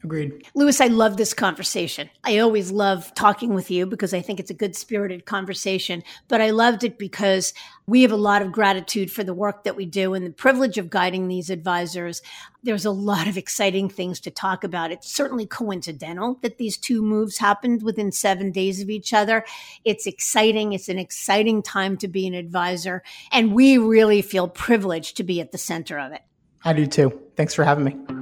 Agreed. 0.04 0.44
Lewis, 0.54 0.80
I 0.80 0.88
love 0.88 1.16
this 1.16 1.32
conversation. 1.32 2.10
I 2.24 2.38
always 2.38 2.72
love 2.72 3.14
talking 3.14 3.54
with 3.54 3.70
you 3.70 3.86
because 3.86 4.12
I 4.12 4.20
think 4.20 4.40
it's 4.40 4.50
a 4.50 4.54
good 4.54 4.74
spirited 4.74 5.26
conversation, 5.26 6.02
but 6.26 6.40
I 6.40 6.50
loved 6.50 6.82
it 6.82 6.98
because 6.98 7.54
we 7.86 8.02
have 8.02 8.10
a 8.10 8.16
lot 8.16 8.42
of 8.42 8.50
gratitude 8.50 9.12
for 9.12 9.22
the 9.22 9.34
work 9.34 9.62
that 9.62 9.76
we 9.76 9.86
do 9.86 10.14
and 10.14 10.26
the 10.26 10.30
privilege 10.30 10.76
of 10.76 10.90
guiding 10.90 11.28
these 11.28 11.50
advisors. 11.50 12.20
There's 12.64 12.84
a 12.84 12.90
lot 12.90 13.28
of 13.28 13.38
exciting 13.38 13.88
things 13.88 14.18
to 14.20 14.32
talk 14.32 14.64
about. 14.64 14.90
It's 14.90 15.12
certainly 15.12 15.46
coincidental 15.46 16.38
that 16.42 16.58
these 16.58 16.76
two 16.76 17.00
moves 17.00 17.38
happened 17.38 17.84
within 17.84 18.10
seven 18.10 18.50
days 18.50 18.82
of 18.82 18.90
each 18.90 19.12
other. 19.12 19.44
It's 19.84 20.08
exciting. 20.08 20.72
It's 20.72 20.88
an 20.88 20.98
exciting 20.98 21.62
time 21.62 21.96
to 21.98 22.08
be 22.08 22.26
an 22.26 22.34
advisor. 22.34 23.04
And 23.30 23.52
we 23.52 23.78
really 23.78 24.20
feel 24.22 24.48
privileged 24.48 25.16
to 25.18 25.22
be 25.22 25.40
at 25.40 25.52
the 25.52 25.58
center 25.58 26.00
of 26.00 26.12
it. 26.12 26.22
I 26.64 26.72
do 26.72 26.86
too. 26.86 27.20
Thanks 27.36 27.54
for 27.54 27.62
having 27.64 27.84
me. 27.84 28.21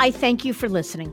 I 0.00 0.12
thank 0.12 0.44
you 0.44 0.52
for 0.52 0.68
listening. 0.68 1.12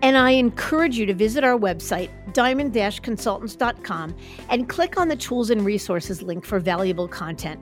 And 0.00 0.16
I 0.16 0.30
encourage 0.30 0.96
you 0.96 1.06
to 1.06 1.14
visit 1.14 1.42
our 1.42 1.58
website, 1.58 2.10
diamond 2.32 2.72
consultants.com, 3.02 4.16
and 4.48 4.68
click 4.68 4.96
on 4.96 5.08
the 5.08 5.16
tools 5.16 5.50
and 5.50 5.64
resources 5.64 6.22
link 6.22 6.44
for 6.44 6.60
valuable 6.60 7.08
content. 7.08 7.60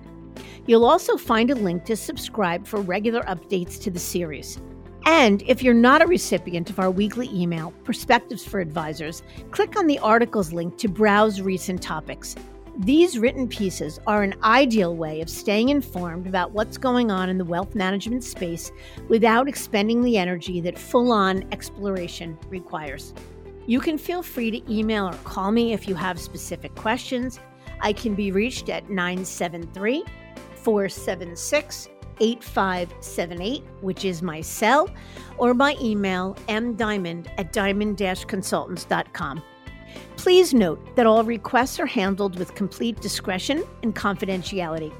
You'll 0.66 0.84
also 0.84 1.16
find 1.16 1.50
a 1.50 1.54
link 1.54 1.84
to 1.86 1.96
subscribe 1.96 2.66
for 2.66 2.80
regular 2.80 3.22
updates 3.22 3.80
to 3.82 3.90
the 3.90 3.98
series. 3.98 4.58
And 5.06 5.42
if 5.46 5.62
you're 5.62 5.72
not 5.72 6.02
a 6.02 6.06
recipient 6.06 6.68
of 6.68 6.78
our 6.78 6.90
weekly 6.90 7.28
email, 7.32 7.72
Perspectives 7.84 8.44
for 8.44 8.60
Advisors, 8.60 9.22
click 9.50 9.78
on 9.78 9.86
the 9.86 9.98
articles 10.00 10.52
link 10.52 10.76
to 10.78 10.88
browse 10.88 11.40
recent 11.40 11.82
topics. 11.82 12.36
These 12.78 13.18
written 13.18 13.48
pieces 13.48 13.98
are 14.06 14.22
an 14.22 14.34
ideal 14.42 14.96
way 14.96 15.20
of 15.20 15.28
staying 15.28 15.68
informed 15.68 16.26
about 16.26 16.52
what's 16.52 16.78
going 16.78 17.10
on 17.10 17.28
in 17.28 17.36
the 17.36 17.44
wealth 17.44 17.74
management 17.74 18.24
space 18.24 18.72
without 19.08 19.48
expending 19.48 20.02
the 20.02 20.16
energy 20.16 20.60
that 20.62 20.78
full 20.78 21.12
on 21.12 21.44
exploration 21.52 22.38
requires. 22.48 23.12
You 23.66 23.80
can 23.80 23.98
feel 23.98 24.22
free 24.22 24.50
to 24.50 24.72
email 24.72 25.08
or 25.08 25.14
call 25.24 25.52
me 25.52 25.72
if 25.72 25.88
you 25.88 25.94
have 25.94 26.18
specific 26.18 26.74
questions. 26.74 27.40
I 27.80 27.92
can 27.92 28.14
be 28.14 28.32
reached 28.32 28.68
at 28.68 28.88
973 28.88 30.04
476 30.54 31.88
8578, 32.20 33.62
which 33.80 34.04
is 34.04 34.22
my 34.22 34.40
cell, 34.40 34.90
or 35.38 35.54
by 35.54 35.74
email 35.80 36.36
mdiamond 36.48 37.28
at 37.38 37.52
diamond 37.52 37.96
consultants.com. 37.98 39.42
Please 40.16 40.52
note 40.52 40.96
that 40.96 41.06
all 41.06 41.24
requests 41.24 41.80
are 41.80 41.86
handled 41.86 42.38
with 42.38 42.54
complete 42.54 43.00
discretion 43.00 43.64
and 43.82 43.94
confidentiality. 43.94 44.92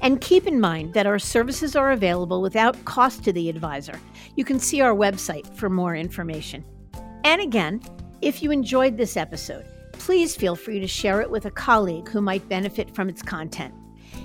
And 0.00 0.20
keep 0.20 0.46
in 0.46 0.60
mind 0.60 0.94
that 0.94 1.06
our 1.06 1.18
services 1.18 1.74
are 1.74 1.92
available 1.92 2.40
without 2.40 2.84
cost 2.84 3.24
to 3.24 3.32
the 3.32 3.48
advisor. 3.48 4.00
You 4.36 4.44
can 4.44 4.58
see 4.58 4.80
our 4.80 4.94
website 4.94 5.52
for 5.56 5.68
more 5.68 5.94
information. 5.96 6.64
And 7.24 7.40
again, 7.40 7.82
if 8.22 8.42
you 8.42 8.50
enjoyed 8.50 8.96
this 8.96 9.16
episode, 9.16 9.64
please 9.92 10.34
feel 10.34 10.56
free 10.56 10.80
to 10.80 10.86
share 10.86 11.20
it 11.20 11.30
with 11.30 11.46
a 11.46 11.50
colleague 11.50 12.08
who 12.08 12.20
might 12.20 12.48
benefit 12.48 12.94
from 12.94 13.08
its 13.08 13.22
content. 13.22 13.74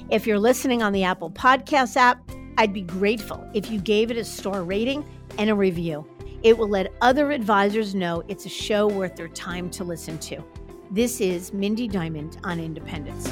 If 0.10 0.28
you're 0.28 0.40
listening 0.40 0.84
on 0.84 0.94
the 0.94 1.04
Apple 1.04 1.32
Podcast 1.32 1.98
app, 1.98 2.20
I'd 2.58 2.74
be 2.74 2.82
grateful 2.82 3.48
if 3.54 3.72
you 3.72 3.80
gave 3.80 4.12
it 4.12 4.18
a 4.18 4.24
star 4.24 4.64
rating 4.64 5.04
and 5.38 5.50
a 5.50 5.56
review. 5.56 6.08
It 6.44 6.58
will 6.58 6.68
let 6.68 6.92
other 7.02 7.32
advisors 7.32 7.96
know 7.96 8.22
it's 8.28 8.46
a 8.46 8.50
show 8.50 8.86
worth 8.86 9.16
their 9.16 9.30
time 9.30 9.70
to 9.72 9.86
listen 9.86 10.18
to. 10.20 10.44
This 10.92 11.22
is 11.22 11.54
Mindy 11.54 11.88
Diamond 11.88 12.38
on 12.44 12.60
Independence. 12.60 13.32